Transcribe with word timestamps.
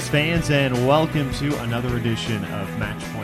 Fans, 0.00 0.50
and 0.50 0.86
welcome 0.86 1.30
to 1.34 1.54
another 1.60 1.98
edition 1.98 2.42
of 2.46 2.78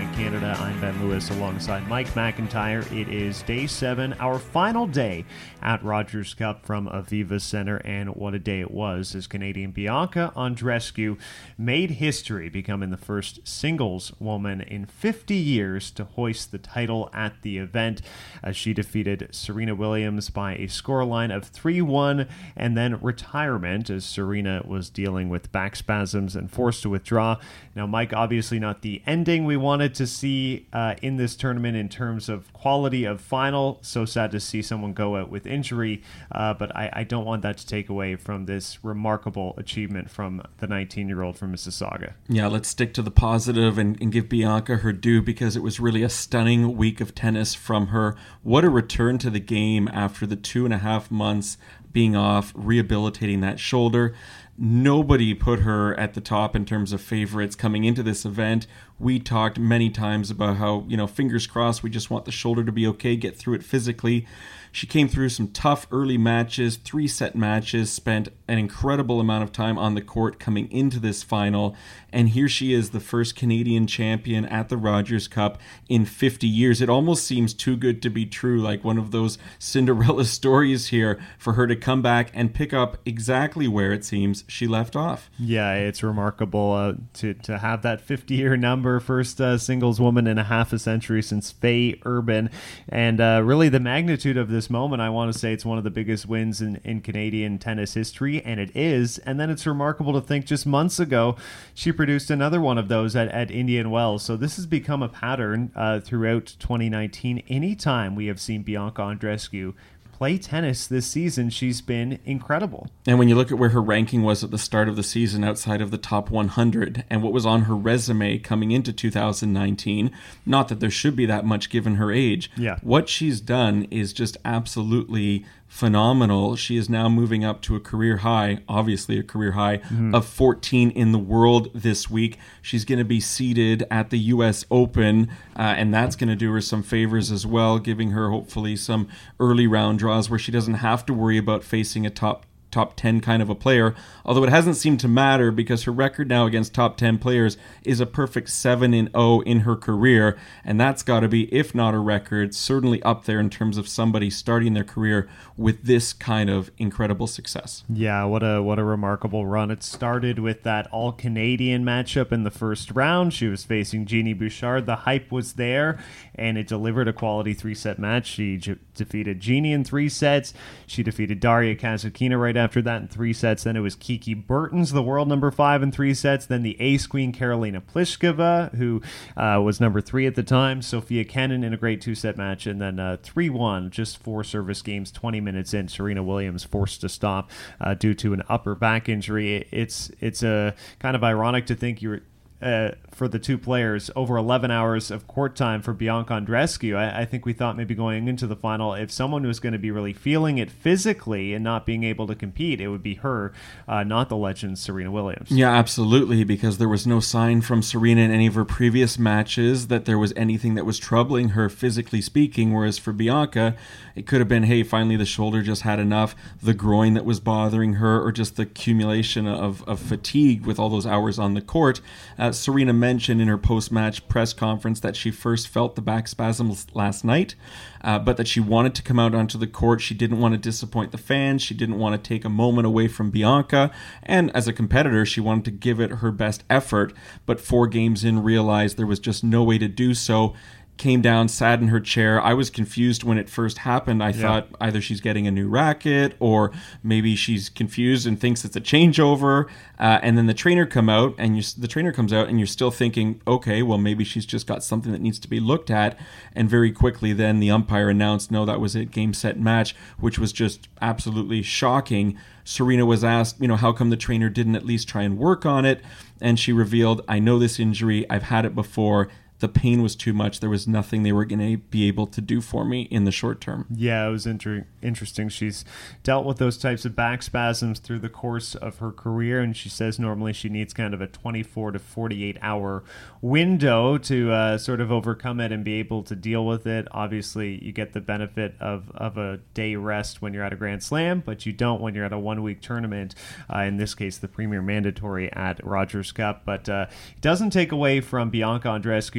Matchpoint 0.08 0.16
Canada. 0.16 0.56
I'm 0.58 0.80
Ben 0.80 1.06
Lewis 1.06 1.30
alongside 1.30 1.88
Mike 1.88 2.08
McIntyre. 2.08 2.84
It 2.92 3.08
is 3.08 3.42
day 3.42 3.66
seven, 3.66 4.12
our 4.14 4.38
final 4.38 4.86
day 4.86 5.24
at 5.62 5.82
Rogers 5.82 6.34
Cup 6.34 6.64
from 6.64 6.88
Aviva 6.88 7.40
Center, 7.40 7.78
and 7.78 8.14
what 8.14 8.34
a 8.34 8.38
day 8.38 8.60
it 8.60 8.70
was 8.70 9.14
as 9.14 9.26
Canadian 9.26 9.70
Bianca 9.70 10.32
Andreescu 10.36 11.18
made 11.56 11.92
history, 11.92 12.48
becoming 12.48 12.90
the 12.90 12.96
first 12.96 13.46
singles 13.46 14.12
woman 14.18 14.60
in 14.60 14.86
50 14.86 15.34
years 15.34 15.90
to 15.92 16.04
hoist 16.04 16.52
the 16.52 16.58
title 16.58 17.10
at 17.12 17.42
the 17.42 17.58
event 17.58 18.02
as 18.42 18.56
she 18.56 18.72
defeated 18.72 19.28
Serena 19.32 19.74
Williams 19.74 20.30
by 20.30 20.54
a 20.54 20.66
scoreline 20.66 21.34
of 21.34 21.44
3 21.44 21.82
1 21.82 22.26
and 22.56 22.76
then 22.76 23.00
retirement 23.00 23.90
as 23.90 24.04
Serena 24.04 24.62
was 24.66 24.90
dealing 24.90 25.28
with 25.28 25.50
back 25.52 25.76
spasms 25.76 26.36
and 26.36 26.50
forced 26.50 26.82
to 26.82 26.90
withdraw. 26.90 27.36
Now, 27.74 27.86
Mike, 27.86 28.12
obviously 28.12 28.58
not 28.58 28.82
the 28.82 29.02
ending 29.06 29.44
we 29.44 29.56
wanted 29.56 29.94
to 29.98 30.06
see 30.06 30.66
uh, 30.72 30.94
in 31.02 31.16
this 31.16 31.36
tournament 31.36 31.76
in 31.76 31.88
terms 31.88 32.28
of 32.28 32.52
quality 32.52 33.04
of 33.04 33.20
final. 33.20 33.78
So 33.82 34.04
sad 34.04 34.30
to 34.30 34.40
see 34.40 34.62
someone 34.62 34.92
go 34.92 35.16
out 35.16 35.28
with 35.28 35.46
injury, 35.46 36.02
uh, 36.32 36.54
but 36.54 36.74
I, 36.74 36.90
I, 36.92 37.04
don't 37.04 37.24
want 37.24 37.42
that 37.42 37.58
to 37.58 37.66
take 37.66 37.88
away 37.88 38.14
from 38.14 38.46
this 38.46 38.84
remarkable 38.84 39.54
achievement 39.56 40.08
from 40.08 40.42
the 40.58 40.68
19 40.68 41.08
year 41.08 41.22
old 41.22 41.36
from 41.36 41.52
Mississauga. 41.52 42.12
Yeah, 42.28 42.46
let's 42.46 42.68
stick 42.68 42.94
to 42.94 43.02
the 43.02 43.10
positive 43.10 43.76
and, 43.76 44.00
and 44.00 44.12
give 44.12 44.28
Bianca 44.28 44.76
her 44.78 44.92
due 44.92 45.20
because 45.20 45.56
it 45.56 45.62
was 45.62 45.80
really 45.80 46.04
a 46.04 46.08
stunning 46.08 46.76
week 46.76 47.00
of 47.00 47.14
tennis 47.14 47.54
from 47.54 47.88
her. 47.88 48.16
What 48.42 48.64
a 48.64 48.70
return 48.70 49.18
to 49.18 49.30
the 49.30 49.40
game 49.40 49.88
after 49.92 50.26
the 50.26 50.36
two 50.36 50.64
and 50.64 50.72
a 50.72 50.78
half 50.78 51.10
months 51.10 51.58
being 51.92 52.14
off, 52.14 52.52
rehabilitating 52.54 53.40
that 53.40 53.58
shoulder. 53.58 54.14
Nobody 54.60 55.34
put 55.34 55.60
her 55.60 55.94
at 55.94 56.14
the 56.14 56.20
top 56.20 56.56
in 56.56 56.64
terms 56.64 56.92
of 56.92 57.00
favorites 57.00 57.54
coming 57.54 57.84
into 57.84 58.02
this 58.02 58.24
event. 58.24 58.66
We 58.98 59.20
talked 59.20 59.56
many 59.56 59.88
times 59.88 60.32
about 60.32 60.56
how, 60.56 60.84
you 60.88 60.96
know, 60.96 61.06
fingers 61.06 61.46
crossed, 61.46 61.84
we 61.84 61.90
just 61.90 62.10
want 62.10 62.24
the 62.24 62.32
shoulder 62.32 62.64
to 62.64 62.72
be 62.72 62.84
okay, 62.88 63.14
get 63.14 63.36
through 63.36 63.54
it 63.54 63.62
physically. 63.62 64.26
She 64.72 64.86
came 64.86 65.08
through 65.08 65.30
some 65.30 65.48
tough 65.48 65.86
early 65.90 66.18
matches, 66.18 66.76
three 66.76 67.08
set 67.08 67.34
matches, 67.34 67.90
spent 67.92 68.28
an 68.48 68.58
incredible 68.58 69.20
amount 69.20 69.44
of 69.44 69.52
time 69.52 69.78
on 69.78 69.94
the 69.94 70.00
court 70.00 70.38
coming 70.38 70.70
into 70.72 70.98
this 70.98 71.22
final. 71.22 71.76
And 72.10 72.30
here 72.30 72.48
she 72.48 72.72
is, 72.72 72.90
the 72.90 73.00
first 73.00 73.36
Canadian 73.36 73.86
champion 73.86 74.46
at 74.46 74.70
the 74.70 74.78
Rogers 74.78 75.28
Cup 75.28 75.60
in 75.88 76.06
50 76.06 76.46
years. 76.46 76.80
It 76.80 76.88
almost 76.88 77.24
seems 77.24 77.52
too 77.52 77.76
good 77.76 78.00
to 78.02 78.08
be 78.08 78.24
true, 78.24 78.60
like 78.60 78.82
one 78.82 78.96
of 78.96 79.10
those 79.10 79.36
Cinderella 79.58 80.24
stories 80.26 80.88
here 80.88 81.20
for 81.38 81.52
her 81.52 81.66
to 81.66 81.76
come 81.76 82.00
back 82.00 82.30
and 82.32 82.54
pick 82.54 82.72
up 82.72 82.96
exactly 83.04 83.68
where 83.68 83.92
it 83.92 84.04
seems 84.04 84.44
she 84.48 84.66
left 84.66 84.96
off. 84.96 85.30
Yeah, 85.38 85.74
it's 85.74 86.02
remarkable 86.02 86.72
uh, 86.72 86.94
to, 87.14 87.34
to 87.34 87.58
have 87.58 87.82
that 87.82 88.00
50 88.00 88.34
year 88.34 88.56
number, 88.56 89.00
first 89.00 89.40
uh, 89.40 89.58
singles 89.58 90.00
woman 90.00 90.26
in 90.26 90.38
a 90.38 90.44
half 90.44 90.72
a 90.72 90.78
century 90.78 91.22
since 91.22 91.50
Faye 91.50 92.00
Urban. 92.04 92.48
And 92.88 93.20
uh, 93.20 93.42
really, 93.44 93.68
the 93.68 93.80
magnitude 93.80 94.38
of 94.38 94.48
this 94.48 94.57
moment, 94.68 95.00
I 95.00 95.10
want 95.10 95.32
to 95.32 95.38
say 95.38 95.52
it's 95.52 95.64
one 95.64 95.78
of 95.78 95.84
the 95.84 95.90
biggest 95.90 96.26
wins 96.26 96.60
in, 96.60 96.80
in 96.84 97.00
Canadian 97.00 97.58
tennis 97.58 97.94
history, 97.94 98.42
and 98.44 98.58
it 98.58 98.74
is. 98.74 99.18
And 99.18 99.38
then 99.38 99.50
it's 99.50 99.66
remarkable 99.66 100.12
to 100.14 100.20
think 100.20 100.46
just 100.46 100.66
months 100.66 100.98
ago, 100.98 101.36
she 101.74 101.92
produced 101.92 102.30
another 102.30 102.60
one 102.60 102.78
of 102.78 102.88
those 102.88 103.14
at, 103.14 103.28
at 103.28 103.50
Indian 103.50 103.90
Wells. 103.90 104.24
So 104.24 104.36
this 104.36 104.56
has 104.56 104.66
become 104.66 105.02
a 105.02 105.08
pattern 105.08 105.70
uh, 105.76 106.00
throughout 106.00 106.56
2019. 106.58 107.44
Anytime 107.48 108.14
we 108.14 108.26
have 108.26 108.40
seen 108.40 108.62
Bianca 108.62 109.02
Andreescu 109.02 109.74
play 110.18 110.36
tennis 110.36 110.88
this 110.88 111.06
season, 111.06 111.48
she's 111.48 111.80
been 111.80 112.18
incredible. 112.24 112.88
And 113.06 113.20
when 113.20 113.28
you 113.28 113.36
look 113.36 113.52
at 113.52 113.58
where 113.58 113.68
her 113.68 113.80
ranking 113.80 114.24
was 114.24 114.42
at 114.42 114.50
the 114.50 114.58
start 114.58 114.88
of 114.88 114.96
the 114.96 115.04
season 115.04 115.44
outside 115.44 115.80
of 115.80 115.92
the 115.92 115.96
top 115.96 116.28
100 116.28 117.04
and 117.08 117.22
what 117.22 117.32
was 117.32 117.46
on 117.46 117.62
her 117.62 117.76
resume 117.76 118.38
coming 118.38 118.72
into 118.72 118.92
2019, 118.92 120.10
not 120.44 120.66
that 120.66 120.80
there 120.80 120.90
should 120.90 121.14
be 121.14 121.24
that 121.26 121.44
much 121.44 121.70
given 121.70 121.94
her 121.94 122.10
age. 122.10 122.50
Yeah. 122.56 122.80
What 122.82 123.08
she's 123.08 123.40
done 123.40 123.86
is 123.92 124.12
just 124.12 124.36
absolutely 124.44 125.46
phenomenal. 125.68 126.56
She 126.56 126.76
is 126.76 126.88
now 126.88 127.08
moving 127.08 127.44
up 127.44 127.60
to 127.62 127.76
a 127.76 127.80
career 127.80 128.18
high, 128.18 128.58
obviously 128.68 129.18
a 129.18 129.22
career 129.22 129.52
high 129.52 129.78
mm-hmm. 129.78 130.14
of 130.14 130.26
14 130.26 130.90
in 130.90 131.12
the 131.12 131.18
world 131.18 131.68
this 131.74 132.10
week. 132.10 132.38
She's 132.62 132.84
going 132.84 132.98
to 132.98 133.04
be 133.04 133.20
seeded 133.20 133.84
at 133.90 134.10
the 134.10 134.18
U.S. 134.18 134.64
Open, 134.70 135.28
uh, 135.56 135.74
and 135.76 135.92
that's 135.92 136.16
going 136.16 136.30
to 136.30 136.36
do 136.36 136.50
her 136.52 136.60
some 136.62 136.82
favors 136.82 137.30
as 137.30 137.46
well, 137.46 137.78
giving 137.78 138.10
her 138.10 138.30
hopefully 138.30 138.74
some 138.74 139.08
early 139.38 139.66
round 139.66 139.98
draws 139.98 140.28
where 140.28 140.38
she 140.38 140.50
doesn't 140.50 140.74
have 140.74 141.04
to 141.06 141.14
worry 141.14 141.36
about 141.36 141.62
facing 141.62 142.06
a 142.06 142.10
top 142.10 142.46
top 142.70 142.96
10 142.96 143.20
kind 143.20 143.42
of 143.42 143.48
a 143.48 143.54
player, 143.54 143.94
although 144.24 144.44
it 144.44 144.50
hasn't 144.50 144.76
seemed 144.76 145.00
to 145.00 145.08
matter 145.08 145.50
because 145.50 145.84
her 145.84 145.92
record 145.92 146.28
now 146.28 146.46
against 146.46 146.74
top 146.74 146.96
10 146.96 147.18
players 147.18 147.56
is 147.84 148.00
a 148.00 148.06
perfect 148.06 148.50
7 148.50 148.92
in 148.92 149.10
0 149.12 149.40
in 149.40 149.60
her 149.60 149.76
career, 149.76 150.36
and 150.64 150.80
that's 150.80 151.02
got 151.02 151.20
to 151.20 151.28
be 151.28 151.52
if 151.54 151.74
not 151.74 151.94
a 151.94 151.98
record, 151.98 152.54
certainly 152.54 153.02
up 153.02 153.24
there 153.24 153.40
in 153.40 153.50
terms 153.50 153.78
of 153.78 153.88
somebody 153.88 154.30
starting 154.30 154.74
their 154.74 154.84
career 154.84 155.28
with 155.56 155.82
this 155.84 156.12
kind 156.12 156.50
of 156.50 156.70
incredible 156.78 157.26
success. 157.26 157.84
Yeah, 157.88 158.24
what 158.24 158.42
a 158.42 158.62
what 158.62 158.78
a 158.78 158.84
remarkable 158.84 159.46
run. 159.46 159.70
It 159.70 159.82
started 159.82 160.38
with 160.38 160.62
that 160.62 160.86
all-Canadian 160.92 161.84
matchup 161.84 162.32
in 162.32 162.44
the 162.44 162.50
first 162.50 162.90
round. 162.92 163.32
She 163.32 163.48
was 163.48 163.64
facing 163.64 164.06
Genie 164.06 164.34
Bouchard. 164.34 164.86
The 164.86 164.96
hype 164.96 165.32
was 165.32 165.54
there 165.54 165.98
and 166.34 166.56
it 166.56 166.68
delivered 166.68 167.08
a 167.08 167.12
quality 167.12 167.52
three-set 167.52 167.98
match. 167.98 168.26
She 168.26 168.56
j- 168.56 168.76
defeated 168.94 169.40
Genie 169.40 169.72
in 169.72 169.84
3 169.84 170.08
sets. 170.08 170.54
She 170.86 171.02
defeated 171.02 171.40
Daria 171.40 171.74
Kasatkina 171.74 172.40
right 172.40 172.56
after 172.58 172.82
that 172.82 173.00
in 173.00 173.08
three 173.08 173.32
sets. 173.32 173.64
Then 173.64 173.76
it 173.76 173.80
was 173.80 173.94
Kiki 173.94 174.34
Bertens, 174.34 174.92
the 174.92 175.02
world 175.02 175.28
number 175.28 175.50
five 175.50 175.82
in 175.82 175.90
three 175.90 176.12
sets. 176.12 176.44
Then 176.44 176.62
the 176.62 176.78
ace 176.80 177.06
queen 177.06 177.32
Karolina 177.32 177.80
Pliskova, 177.80 178.74
who 178.74 179.00
uh, 179.36 179.60
was 179.62 179.80
number 179.80 180.00
three 180.00 180.26
at 180.26 180.34
the 180.34 180.42
time. 180.42 180.82
Sofia 180.82 181.24
Kenin 181.24 181.64
in 181.64 181.72
a 181.72 181.76
great 181.76 182.00
two 182.00 182.14
set 182.14 182.36
match. 182.36 182.66
And 182.66 182.80
then 182.80 182.98
uh, 182.98 183.16
3 183.22 183.48
1, 183.48 183.90
just 183.90 184.18
four 184.18 184.44
service 184.44 184.82
games, 184.82 185.10
20 185.10 185.40
minutes 185.40 185.72
in. 185.72 185.88
Serena 185.88 186.22
Williams 186.22 186.64
forced 186.64 187.00
to 187.00 187.08
stop 187.08 187.50
uh, 187.80 187.94
due 187.94 188.14
to 188.14 188.32
an 188.32 188.42
upper 188.48 188.74
back 188.74 189.08
injury. 189.08 189.66
It's, 189.70 190.10
it's 190.20 190.42
a 190.42 190.48
uh, 190.48 190.70
kind 190.98 191.16
of 191.16 191.24
ironic 191.24 191.66
to 191.66 191.74
think 191.74 192.02
you're 192.02 192.20
uh, 192.60 192.90
for 193.12 193.28
the 193.28 193.38
two 193.38 193.56
players 193.56 194.10
over 194.16 194.36
11 194.36 194.70
hours 194.70 195.10
of 195.10 195.26
court 195.28 195.54
time 195.54 195.80
for 195.80 195.92
Bianca 195.92 196.34
Andreescu. 196.34 196.96
I, 196.96 197.20
I, 197.20 197.24
think 197.24 197.46
we 197.46 197.52
thought 197.52 197.76
maybe 197.76 197.94
going 197.94 198.26
into 198.26 198.48
the 198.48 198.56
final, 198.56 198.94
if 198.94 199.12
someone 199.12 199.46
was 199.46 199.60
going 199.60 199.72
to 199.72 199.78
be 199.78 199.92
really 199.92 200.12
feeling 200.12 200.58
it 200.58 200.70
physically 200.70 201.54
and 201.54 201.62
not 201.62 201.86
being 201.86 202.02
able 202.02 202.26
to 202.26 202.34
compete, 202.34 202.80
it 202.80 202.88
would 202.88 203.02
be 203.02 203.14
her, 203.14 203.52
uh, 203.86 204.02
not 204.02 204.28
the 204.28 204.36
legend 204.36 204.78
Serena 204.78 205.10
Williams. 205.10 205.50
Yeah, 205.52 205.70
absolutely, 205.70 206.42
because 206.42 206.78
there 206.78 206.88
was 206.88 207.06
no 207.06 207.20
sign 207.20 207.60
from 207.60 207.80
Serena 207.80 208.22
in 208.22 208.32
any 208.32 208.48
of 208.48 208.54
her 208.54 208.64
previous 208.64 209.18
matches 209.18 209.86
that 209.86 210.04
there 210.04 210.18
was 210.18 210.32
anything 210.34 210.74
that 210.74 210.84
was 210.84 210.98
troubling 210.98 211.50
her 211.50 211.68
physically 211.68 212.20
speaking, 212.20 212.72
whereas 212.72 212.98
for 212.98 213.12
Bianca, 213.12 213.76
it 214.16 214.26
could 214.26 214.40
have 214.40 214.48
been, 214.48 214.64
hey, 214.64 214.82
finally 214.82 215.16
the 215.16 215.24
shoulder 215.24 215.62
just 215.62 215.82
had 215.82 216.00
enough, 216.00 216.34
the 216.60 216.74
groin 216.74 217.14
that 217.14 217.24
was 217.24 217.38
bothering 217.38 217.94
her, 217.94 218.20
or 218.20 218.32
just 218.32 218.56
the 218.56 218.62
accumulation 218.62 219.46
of, 219.46 219.82
of 219.88 220.00
fatigue 220.00 220.66
with 220.66 220.78
all 220.78 220.88
those 220.88 221.06
hours 221.06 221.38
on 221.38 221.54
the 221.54 221.60
court. 221.60 222.00
Uh, 222.38 222.47
uh, 222.48 222.52
Serena 222.52 222.94
mentioned 222.94 223.40
in 223.40 223.48
her 223.48 223.58
post 223.58 223.92
match 223.92 224.26
press 224.26 224.54
conference 224.54 225.00
that 225.00 225.16
she 225.16 225.30
first 225.30 225.68
felt 225.68 225.96
the 225.96 226.00
back 226.02 226.26
spasms 226.26 226.86
last 226.94 227.24
night, 227.24 227.54
uh, 228.02 228.18
but 228.18 228.38
that 228.38 228.48
she 228.48 228.58
wanted 228.58 228.94
to 228.94 229.02
come 229.02 229.18
out 229.18 229.34
onto 229.34 229.58
the 229.58 229.66
court. 229.66 230.00
She 230.00 230.14
didn't 230.14 230.40
want 230.40 230.54
to 230.54 230.58
disappoint 230.58 231.12
the 231.12 231.18
fans. 231.18 231.62
She 231.62 231.74
didn't 231.74 231.98
want 231.98 232.22
to 232.22 232.28
take 232.28 232.44
a 232.44 232.48
moment 232.48 232.86
away 232.86 233.06
from 233.06 233.30
Bianca. 233.30 233.90
And 234.22 234.54
as 234.56 234.66
a 234.66 234.72
competitor, 234.72 235.26
she 235.26 235.40
wanted 235.40 235.66
to 235.66 235.70
give 235.72 236.00
it 236.00 236.10
her 236.10 236.32
best 236.32 236.64
effort, 236.70 237.12
but 237.44 237.60
four 237.60 237.86
games 237.86 238.24
in 238.24 238.42
realized 238.42 238.96
there 238.96 239.06
was 239.06 239.20
just 239.20 239.44
no 239.44 239.62
way 239.62 239.76
to 239.76 239.88
do 239.88 240.14
so 240.14 240.54
came 240.98 241.22
down, 241.22 241.48
sat 241.48 241.80
in 241.80 241.88
her 241.88 242.00
chair. 242.00 242.40
I 242.42 242.52
was 242.52 242.68
confused 242.68 243.24
when 243.24 243.38
it 243.38 243.48
first 243.48 243.78
happened. 243.78 244.22
I 244.22 244.30
yeah. 244.30 244.42
thought 244.42 244.68
either 244.80 245.00
she's 245.00 245.20
getting 245.20 245.46
a 245.46 245.50
new 245.50 245.68
racket 245.68 246.34
or 246.40 246.72
maybe 247.02 247.36
she's 247.36 247.68
confused 247.68 248.26
and 248.26 248.38
thinks 248.38 248.64
it's 248.64 248.76
a 248.76 248.80
changeover. 248.80 249.68
Uh, 249.98 250.18
and 250.22 250.36
then 250.36 250.46
the 250.46 250.54
trainer 250.54 250.86
come 250.86 251.08
out, 251.08 251.34
and 251.38 251.56
you, 251.56 251.62
the 251.76 251.88
trainer 251.88 252.12
comes 252.12 252.32
out, 252.32 252.48
and 252.48 252.58
you're 252.58 252.66
still 252.66 252.90
thinking, 252.90 253.40
okay, 253.46 253.82
well 253.82 253.98
maybe 253.98 254.24
she's 254.24 254.46
just 254.46 254.66
got 254.66 254.82
something 254.84 255.12
that 255.12 255.20
needs 255.20 255.38
to 255.38 255.48
be 255.48 255.60
looked 255.60 255.90
at. 255.90 256.18
And 256.52 256.68
very 256.68 256.92
quickly, 256.92 257.32
then 257.32 257.60
the 257.60 257.70
umpire 257.70 258.10
announced, 258.10 258.50
no, 258.50 258.64
that 258.64 258.80
was 258.80 258.94
a 258.94 259.04
game 259.04 259.32
set 259.32 259.58
match, 259.58 259.94
which 260.18 260.38
was 260.38 260.52
just 260.52 260.88
absolutely 261.00 261.62
shocking. 261.62 262.38
Serena 262.64 263.06
was 263.06 263.24
asked, 263.24 263.60
you 263.60 263.68
know, 263.68 263.76
how 263.76 263.92
come 263.92 264.10
the 264.10 264.16
trainer 264.16 264.50
didn't 264.50 264.76
at 264.76 264.84
least 264.84 265.08
try 265.08 265.22
and 265.22 265.38
work 265.38 265.64
on 265.64 265.84
it? 265.84 266.02
And 266.40 266.58
she 266.60 266.72
revealed, 266.72 267.24
I 267.26 267.38
know 267.38 267.58
this 267.58 267.80
injury, 267.80 268.28
I've 268.28 268.42
had 268.44 268.64
it 268.66 268.74
before 268.74 269.28
the 269.60 269.68
pain 269.68 270.02
was 270.02 270.14
too 270.14 270.32
much. 270.32 270.60
There 270.60 270.70
was 270.70 270.86
nothing 270.86 271.22
they 271.22 271.32
were 271.32 271.44
going 271.44 271.58
to 271.58 271.78
be 271.78 272.06
able 272.06 272.26
to 272.28 272.40
do 272.40 272.60
for 272.60 272.84
me 272.84 273.02
in 273.02 273.24
the 273.24 273.32
short 273.32 273.60
term. 273.60 273.86
Yeah, 273.90 274.28
it 274.28 274.30
was 274.30 274.46
inter- 274.46 274.86
interesting. 275.02 275.48
She's 275.48 275.84
dealt 276.22 276.46
with 276.46 276.58
those 276.58 276.78
types 276.78 277.04
of 277.04 277.16
back 277.16 277.42
spasms 277.42 277.98
through 277.98 278.20
the 278.20 278.28
course 278.28 278.74
of 278.74 278.98
her 278.98 279.10
career, 279.10 279.60
and 279.60 279.76
she 279.76 279.88
says 279.88 280.18
normally 280.18 280.52
she 280.52 280.68
needs 280.68 280.94
kind 280.94 281.12
of 281.12 281.20
a 281.20 281.26
24 281.26 281.92
to 281.92 281.98
48 281.98 282.56
hour 282.62 283.02
window 283.40 284.18
to 284.18 284.52
uh, 284.52 284.78
sort 284.78 285.00
of 285.00 285.10
overcome 285.10 285.60
it 285.60 285.72
and 285.72 285.84
be 285.84 285.94
able 285.94 286.22
to 286.22 286.36
deal 286.36 286.64
with 286.64 286.86
it. 286.86 287.08
Obviously, 287.10 287.82
you 287.84 287.92
get 287.92 288.12
the 288.12 288.20
benefit 288.20 288.74
of, 288.80 289.10
of 289.14 289.38
a 289.38 289.58
day 289.74 289.96
rest 289.96 290.40
when 290.40 290.54
you're 290.54 290.64
at 290.64 290.72
a 290.72 290.76
Grand 290.76 291.02
Slam, 291.02 291.42
but 291.44 291.66
you 291.66 291.72
don't 291.72 292.00
when 292.00 292.14
you're 292.14 292.24
at 292.24 292.32
a 292.32 292.38
one 292.38 292.62
week 292.62 292.80
tournament. 292.80 293.34
Uh, 293.72 293.80
in 293.80 293.96
this 293.96 294.14
case, 294.14 294.38
the 294.38 294.48
Premier 294.48 294.82
Mandatory 294.82 295.52
at 295.52 295.84
Rogers 295.84 296.30
Cup. 296.32 296.62
But 296.64 296.88
uh, 296.88 297.06
it 297.34 297.40
doesn't 297.40 297.70
take 297.70 297.90
away 297.92 298.20
from 298.20 298.50
Bianca 298.50 298.88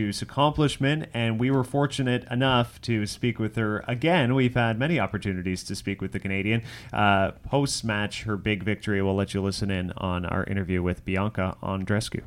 Andreescu's 0.10 0.22
accomplishment, 0.22 1.08
and 1.14 1.40
we 1.40 1.52
were 1.52 1.64
fortunate 1.64 2.26
enough 2.32 2.82
to 2.82 3.06
speak 3.06 3.38
with 3.40 3.56
her 3.56 3.84
again. 3.88 4.34
We've 4.34 4.56
had 4.56 4.80
many 4.80 5.00
opportunities 5.00 5.64
to 5.66 5.76
speak 5.76 6.02
with 6.02 6.14
the 6.14 6.20
Canadian. 6.20 6.64
Uh, 6.92 7.32
Post 7.44 7.84
match, 7.84 8.24
her 8.24 8.36
big 8.36 8.64
victory, 8.64 9.02
we'll 9.02 9.16
let 9.16 9.34
you 9.34 9.42
listen 9.42 9.70
in 9.70 9.92
on 9.98 10.26
our 10.26 10.44
interview 10.46 10.82
with 10.82 11.06
Bianca 11.06 11.58
Andreescu. 11.62 12.24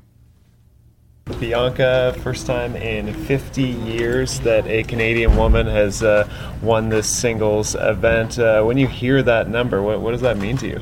Bianca, 1.39 2.15
first 2.23 2.47
time 2.47 2.77
in 2.77 3.13
50 3.13 3.63
years 3.63 4.41
that 4.41 4.67
a 4.67 4.83
Canadian 4.85 5.37
woman 5.37 5.67
has 5.67 6.03
uh, 6.03 6.29
won 6.63 6.89
this 6.89 7.09
singles 7.09 7.75
event. 7.75 8.39
Uh, 8.39 8.63
when 8.63 8.77
you 8.77 8.87
hear 8.87 9.23
that 9.23 9.49
number, 9.49 9.83
what, 9.83 10.01
what, 10.01 10.13
does 10.13 10.21
that 10.21 10.37
mean 10.37 10.57
to 10.59 10.69
you? 10.69 10.81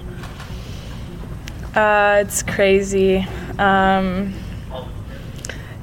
Uh, 1.75 2.23
it's 2.25 2.43
crazy. 2.43 3.27
Um, 3.59 4.35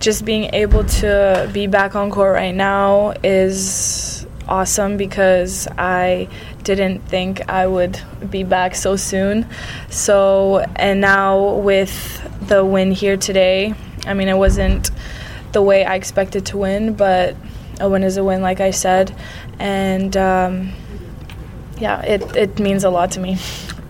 just 0.08 0.24
being 0.24 0.46
able 0.54 0.86
to 0.86 1.50
be 1.52 1.68
back 1.68 1.94
on 1.94 2.10
court 2.10 2.34
right 2.34 2.56
now 2.56 3.12
is 3.26 4.26
awesome 4.48 4.96
because 4.96 5.68
I 5.78 6.30
didn't 6.64 7.02
think 7.02 7.50
I 7.50 7.68
would 7.68 8.00
be 8.30 8.46
back 8.46 8.74
so 8.76 8.96
soon. 8.96 9.46
So, 9.90 10.60
and 10.78 11.02
now 11.02 11.56
with 11.56 12.48
the 12.48 12.64
win 12.64 12.94
here 12.94 13.18
today, 13.18 13.74
I 14.06 14.14
mean, 14.14 14.30
it 14.30 14.38
wasn't 14.38 14.92
the 15.52 15.62
way 15.62 15.84
I 15.84 15.96
expected 15.96 16.46
to 16.46 16.58
win, 16.58 16.94
but 16.94 17.36
a 17.82 17.90
win 17.90 18.04
is 18.04 18.16
a 18.16 18.24
win, 18.24 18.42
like 18.42 18.62
I 18.62 18.72
said. 18.72 19.14
And 19.60 20.16
um, 20.16 20.72
yeah, 21.80 22.02
it, 22.04 22.34
it 22.34 22.60
means 22.60 22.86
a 22.86 22.90
lot 22.90 23.12
to 23.12 23.20
me 23.20 23.38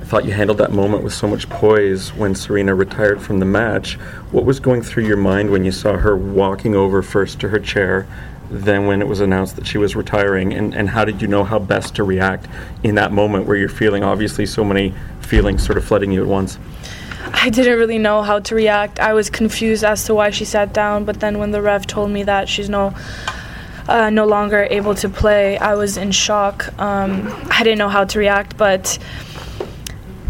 thought 0.07 0.23
you 0.23 0.31
handled 0.31 0.57
that 0.59 0.71
moment 0.71 1.03
with 1.03 1.13
so 1.13 1.27
much 1.27 1.49
poise 1.49 2.13
when 2.13 2.33
Serena 2.33 2.73
retired 2.73 3.21
from 3.21 3.39
the 3.39 3.45
match. 3.45 3.95
What 4.31 4.45
was 4.45 4.57
going 4.57 4.81
through 4.81 5.05
your 5.05 5.17
mind 5.17 5.49
when 5.49 5.65
you 5.65 5.71
saw 5.73 5.97
her 5.97 6.15
walking 6.15 6.75
over 6.75 7.01
first 7.01 7.41
to 7.41 7.49
her 7.49 7.59
chair, 7.59 8.07
then 8.49 8.87
when 8.87 9.01
it 9.01 9.07
was 9.09 9.19
announced 9.19 9.57
that 9.57 9.67
she 9.67 9.77
was 9.77 9.97
retiring? 9.97 10.53
And, 10.53 10.73
and 10.73 10.89
how 10.89 11.03
did 11.03 11.21
you 11.21 11.27
know 11.27 11.43
how 11.43 11.59
best 11.59 11.95
to 11.95 12.05
react 12.05 12.47
in 12.83 12.95
that 12.95 13.11
moment 13.11 13.47
where 13.47 13.57
you're 13.57 13.67
feeling 13.67 14.01
obviously 14.01 14.45
so 14.45 14.63
many 14.63 14.93
feelings 15.19 15.65
sort 15.65 15.77
of 15.77 15.83
flooding 15.83 16.13
you 16.13 16.21
at 16.21 16.27
once? 16.27 16.57
I 17.33 17.49
didn't 17.49 17.77
really 17.77 17.99
know 17.99 18.21
how 18.21 18.39
to 18.39 18.55
react. 18.55 19.01
I 19.01 19.11
was 19.11 19.29
confused 19.29 19.83
as 19.83 20.05
to 20.05 20.15
why 20.15 20.29
she 20.29 20.45
sat 20.45 20.71
down, 20.71 21.03
but 21.03 21.19
then 21.19 21.37
when 21.37 21.51
the 21.51 21.61
ref 21.61 21.85
told 21.85 22.11
me 22.11 22.23
that 22.23 22.47
she's 22.47 22.69
no 22.69 22.95
uh, 23.89 24.09
no 24.09 24.25
longer 24.25 24.67
able 24.69 24.95
to 24.95 25.09
play, 25.09 25.57
I 25.57 25.75
was 25.75 25.97
in 25.97 26.11
shock. 26.11 26.67
Um, 26.79 27.31
I 27.49 27.63
didn't 27.63 27.77
know 27.77 27.89
how 27.89 28.03
to 28.05 28.19
react, 28.19 28.57
but 28.57 28.97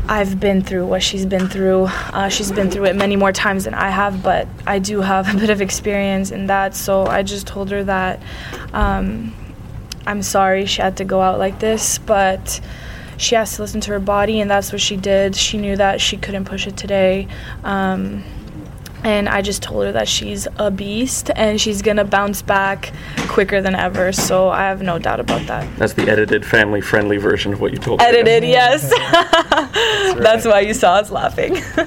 I've 0.09 0.39
been 0.39 0.61
through 0.61 0.85
what 0.85 1.03
she's 1.03 1.25
been 1.25 1.49
through. 1.49 1.87
Uh, 1.89 2.29
she's 2.29 2.51
been 2.51 2.71
through 2.71 2.85
it 2.85 2.95
many 2.95 3.15
more 3.15 3.33
times 3.33 3.65
than 3.65 3.73
I 3.73 3.89
have, 3.89 4.23
but 4.23 4.47
I 4.65 4.79
do 4.79 5.01
have 5.01 5.33
a 5.33 5.37
bit 5.37 5.49
of 5.49 5.61
experience 5.61 6.31
in 6.31 6.47
that. 6.47 6.75
So 6.75 7.05
I 7.05 7.23
just 7.23 7.45
told 7.45 7.69
her 7.71 7.83
that 7.83 8.21
um, 8.73 9.33
I'm 10.05 10.21
sorry 10.21 10.65
she 10.65 10.81
had 10.81 10.97
to 10.97 11.05
go 11.05 11.21
out 11.21 11.39
like 11.39 11.59
this, 11.59 11.97
but 11.97 12.61
she 13.17 13.35
has 13.35 13.55
to 13.55 13.63
listen 13.63 13.81
to 13.81 13.91
her 13.91 13.99
body, 13.99 14.39
and 14.39 14.49
that's 14.49 14.71
what 14.71 14.79
she 14.79 14.95
did. 14.95 15.35
She 15.35 15.57
knew 15.57 15.75
that 15.75 15.99
she 15.99 16.17
couldn't 16.17 16.45
push 16.45 16.67
it 16.67 16.77
today. 16.77 17.27
Um, 17.63 18.23
and 19.03 19.29
I 19.29 19.41
just 19.41 19.61
told 19.61 19.85
her 19.85 19.91
that 19.91 20.07
she's 20.07 20.47
a 20.57 20.71
beast 20.71 21.29
and 21.35 21.61
she's 21.61 21.81
gonna 21.81 22.03
bounce 22.03 22.41
back 22.41 22.91
quicker 23.27 23.61
than 23.61 23.75
ever. 23.75 24.11
So 24.11 24.49
I 24.49 24.63
have 24.63 24.81
no 24.81 24.99
doubt 24.99 25.19
about 25.19 25.45
that. 25.47 25.77
That's 25.77 25.93
the 25.93 26.09
edited, 26.09 26.45
family-friendly 26.45 27.17
version 27.17 27.53
of 27.53 27.61
what 27.61 27.71
you 27.71 27.77
told. 27.77 27.99
Me. 27.99 28.05
Edited, 28.05 28.43
her. 28.43 28.49
yes. 28.49 28.91
That's, 29.77 30.15
right. 30.15 30.23
That's, 30.23 30.45
why 30.45 30.59
you 30.61 30.73
saw 30.73 30.95
us 30.95 31.11
laughing. 31.11 31.53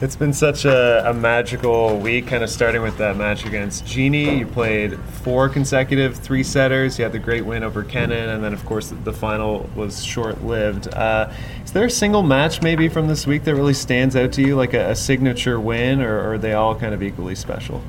it's 0.00 0.16
been 0.16 0.32
such 0.32 0.64
a, 0.64 1.08
a, 1.08 1.14
magical 1.14 1.98
week, 1.98 2.26
kind 2.26 2.42
of 2.42 2.50
starting 2.50 2.82
with 2.82 2.98
that 2.98 3.16
match 3.16 3.44
against 3.44 3.86
Genie. 3.86 4.38
You 4.38 4.46
played 4.46 4.98
four 4.98 5.48
consecutive 5.48 6.16
three 6.16 6.42
setters. 6.42 6.98
You 6.98 7.04
had 7.04 7.12
the 7.12 7.18
great 7.18 7.44
win 7.44 7.62
over 7.62 7.84
Kenin, 7.84 8.30
and 8.30 8.42
then 8.42 8.52
of 8.52 8.64
course 8.64 8.92
the 9.04 9.12
final 9.12 9.68
was 9.74 10.04
short-lived. 10.04 10.88
Uh, 10.94 11.32
is 11.64 11.72
there 11.72 11.84
a 11.84 11.90
single 11.90 12.22
match 12.22 12.62
maybe 12.62 12.88
from 12.88 13.08
this 13.08 13.26
week 13.26 13.44
that 13.44 13.54
really 13.54 13.74
stands 13.74 14.16
out 14.16 14.32
to 14.32 14.42
you, 14.42 14.56
like 14.56 14.74
a, 14.74 14.90
a 14.90 14.96
signature 14.96 15.60
win, 15.60 16.00
or, 16.00 16.18
or, 16.18 16.32
are 16.34 16.38
they 16.38 16.54
all 16.54 16.74
kind 16.74 16.94
of 16.94 17.02
equally 17.02 17.34
special? 17.34 17.82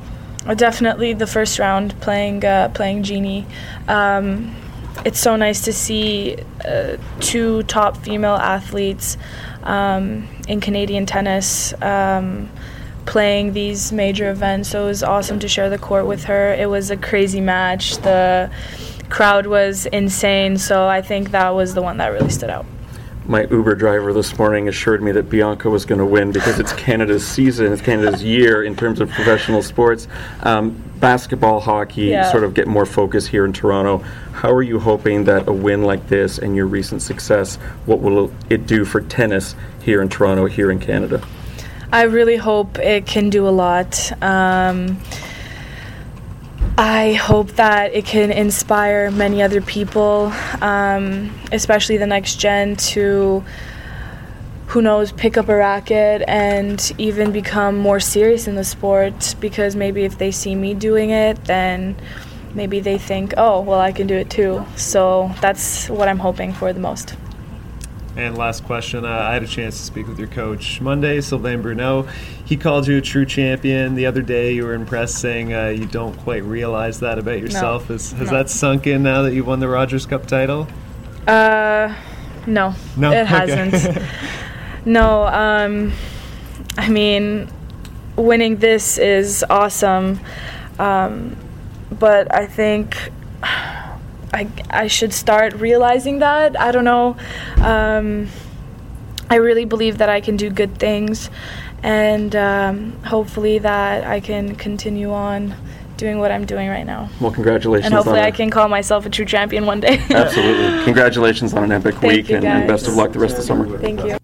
Definitely 0.56 1.14
the 1.14 1.28
first 1.28 1.60
round 1.60 2.00
playing 2.02 2.44
uh, 2.46 2.70
playing 2.70 3.04
Genie. 3.04 3.46
Um, 3.88 4.56
it's 5.06 5.20
so 5.20 5.36
nice 5.36 5.62
to 5.62 5.74
see 5.74 6.38
uh, 6.66 6.98
two 7.20 7.64
top 7.64 7.98
female 7.98 8.36
athletes 8.36 9.18
um, 9.64 10.28
in 10.48 10.60
Canadian 10.62 11.06
tennis. 11.06 11.74
Um, 11.82 12.50
playing 13.06 13.54
these 13.54 13.92
major 13.92 14.30
events. 14.30 14.70
So 14.70 14.84
it 14.84 14.88
was 14.88 15.02
awesome 15.02 15.40
to 15.40 15.48
share 15.48 15.68
the 15.68 15.80
court 15.80 16.06
with 16.06 16.26
her. 16.26 16.54
It 16.54 16.70
was 16.70 16.92
a 16.92 16.98
crazy 16.98 17.42
match. 17.42 17.98
The 17.98 18.52
crowd 19.10 19.48
was 19.48 19.88
insane. 19.88 20.60
So 20.60 20.86
I 20.88 21.02
think 21.02 21.32
that 21.32 21.50
was 21.50 21.74
the 21.74 21.82
one 21.82 21.98
that 21.98 22.10
really 22.10 22.30
stood 22.30 22.52
out 22.52 22.68
my 23.30 23.44
Uber 23.44 23.76
driver 23.76 24.12
this 24.12 24.36
morning 24.40 24.68
assured 24.68 25.04
me 25.04 25.12
that 25.12 25.30
Bianca 25.30 25.70
was 25.70 25.86
going 25.86 26.00
to 26.00 26.06
win 26.06 26.32
because 26.32 26.60
it's 26.60 26.74
Canada's 26.74 27.26
season, 27.26 27.72
it's 27.72 27.82
Canada's 27.82 28.24
year 28.24 28.64
in 28.64 28.76
terms 28.76 29.00
of 29.00 29.10
professional 29.12 29.62
sports. 29.62 30.08
Um, 30.42 30.72
basketball, 30.96 31.60
hockey 31.60 32.06
yeah. 32.06 32.32
sort 32.32 32.44
of 32.44 32.56
get 32.56 32.68
more 32.68 32.88
focus 32.88 33.28
here 33.28 33.46
in 33.46 33.54
Toronto. 33.54 34.00
How 34.34 34.52
are 34.52 34.64
you 34.64 34.80
hoping 34.80 35.26
that 35.26 35.48
a 35.48 35.54
win 35.54 35.84
like 35.84 36.08
this 36.08 36.40
and 36.40 36.56
your 36.56 36.66
recent 36.66 37.04
success, 37.04 37.58
what 37.86 38.00
will 38.00 38.34
it 38.50 38.66
do 38.66 38.84
for 38.84 39.00
tennis 39.00 39.54
here 39.84 40.02
in 40.02 40.10
Toronto, 40.10 40.48
here 40.48 40.72
in 40.72 40.80
Canada? 40.80 41.22
I 41.92 42.04
really 42.04 42.38
hope 42.38 42.80
it 42.80 43.06
can 43.06 43.30
do 43.30 43.48
a 43.48 43.52
lot. 43.52 44.12
Um, 44.24 45.00
I 46.78 47.14
hope 47.14 47.52
that 47.54 47.94
it 47.94 48.06
can 48.06 48.32
inspire 48.32 49.12
many 49.12 49.42
other 49.42 49.62
people, 49.62 50.32
um, 50.62 51.38
especially 51.52 51.98
the 51.98 52.08
next 52.08 52.36
gen, 52.36 52.76
to 52.78 53.44
who 54.68 54.82
knows, 54.82 55.12
pick 55.12 55.36
up 55.36 55.50
a 55.50 55.56
racket 55.56 56.24
and 56.28 56.92
even 56.98 57.32
become 57.32 57.78
more 57.78 58.00
serious 58.00 58.48
in 58.48 58.56
the 58.56 58.64
sport. 58.64 59.36
Because 59.40 59.76
maybe 59.76 60.04
if 60.04 60.18
they 60.18 60.32
see 60.32 60.56
me 60.56 60.74
doing 60.74 61.10
it, 61.10 61.44
then 61.46 61.96
maybe 62.54 62.80
they 62.80 62.98
think, 62.98 63.34
oh, 63.36 63.62
well, 63.62 63.80
I 63.80 63.92
can 63.92 64.08
do 64.08 64.16
it 64.16 64.30
too. 64.30 64.66
So 64.76 65.32
that's 65.42 65.90
what 65.90 66.08
I'm 66.08 66.20
hoping 66.20 66.54
for 66.54 66.72
the 66.72 66.80
most. 66.80 67.16
And 68.20 68.38
last 68.38 68.66
question, 68.66 69.06
uh, 69.06 69.08
I 69.08 69.32
had 69.32 69.44
a 69.44 69.48
chance 69.48 69.78
to 69.78 69.84
speak 69.84 70.06
with 70.06 70.20
your 70.20 70.28
coach 70.28 70.82
Monday, 70.82 71.22
Sylvain 71.22 71.62
Bruneau. 71.62 72.06
He 72.44 72.58
called 72.58 72.86
you 72.86 72.98
a 72.98 73.02
true 73.02 73.26
champion. 73.26 73.96
The 73.96 74.08
other 74.08 74.22
day, 74.22 74.52
you 74.52 74.66
were 74.66 74.74
impressed, 74.74 75.20
saying 75.20 75.54
uh, 75.54 75.68
you 75.68 75.86
don't 75.86 76.18
quite 76.18 76.44
realize 76.44 77.00
that 77.00 77.18
about 77.18 77.40
yourself. 77.40 77.88
No. 77.88 77.96
Has, 77.96 78.12
has 78.12 78.30
no. 78.30 78.38
that 78.38 78.50
sunk 78.50 78.88
in 78.88 79.04
now 79.04 79.22
that 79.22 79.34
you've 79.34 79.48
won 79.48 79.62
the 79.62 79.70
Rogers 79.70 80.06
Cup 80.06 80.26
title? 80.26 80.68
Uh, 81.28 81.96
no, 82.46 82.76
no, 82.98 83.10
it 83.14 83.26
hasn't. 83.26 84.04
no, 84.86 85.26
um, 85.28 85.94
I 86.78 86.90
mean, 86.90 87.50
winning 88.18 88.58
this 88.58 88.98
is 88.98 89.46
awesome, 89.50 90.20
um, 90.78 91.38
but 91.90 92.36
I 92.36 92.48
think 92.48 92.98
I, 94.34 94.48
I 94.70 94.88
should 94.88 95.14
start 95.14 95.54
realizing 95.54 96.20
that. 96.20 96.60
I 96.60 96.72
don't 96.72 96.84
know. 96.84 97.18
Um, 97.58 98.28
I 99.30 99.36
really 99.36 99.66
believe 99.66 100.00
that 100.00 100.10
I 100.10 100.22
can 100.22 100.38
do 100.38 100.50
good 100.50 100.78
things, 100.78 101.30
and 101.84 102.36
um, 102.36 103.04
hopefully 103.04 103.60
that 103.60 104.04
I 104.06 104.20
can 104.20 104.56
continue 104.56 105.12
on 105.12 105.56
doing 105.98 106.18
what 106.18 106.32
I'm 106.32 106.46
doing 106.46 106.70
right 106.70 106.86
now. 106.86 107.10
Well, 107.20 107.32
congratulations. 107.32 107.86
And 107.86 107.94
hopefully 107.94 108.22
I 108.22 108.32
can 108.32 108.50
call 108.50 108.70
myself 108.70 109.06
a 109.06 109.10
true 109.10 109.26
champion 109.26 109.66
one 109.66 109.82
day. 109.82 110.02
Absolutely. 110.10 110.84
Congratulations 110.86 111.54
on 111.54 111.66
an 111.66 111.72
epic 111.74 111.96
Thank 111.96 112.14
week, 112.14 112.30
and, 112.30 112.46
and, 112.46 112.68
best 112.68 112.88
of 112.88 112.96
luck 112.96 113.12
the 113.12 113.20
rest 113.20 113.34
of 113.34 113.42
the 113.42 113.46
summer. 113.46 113.78
Thank 113.78 114.04
you. 114.04 114.19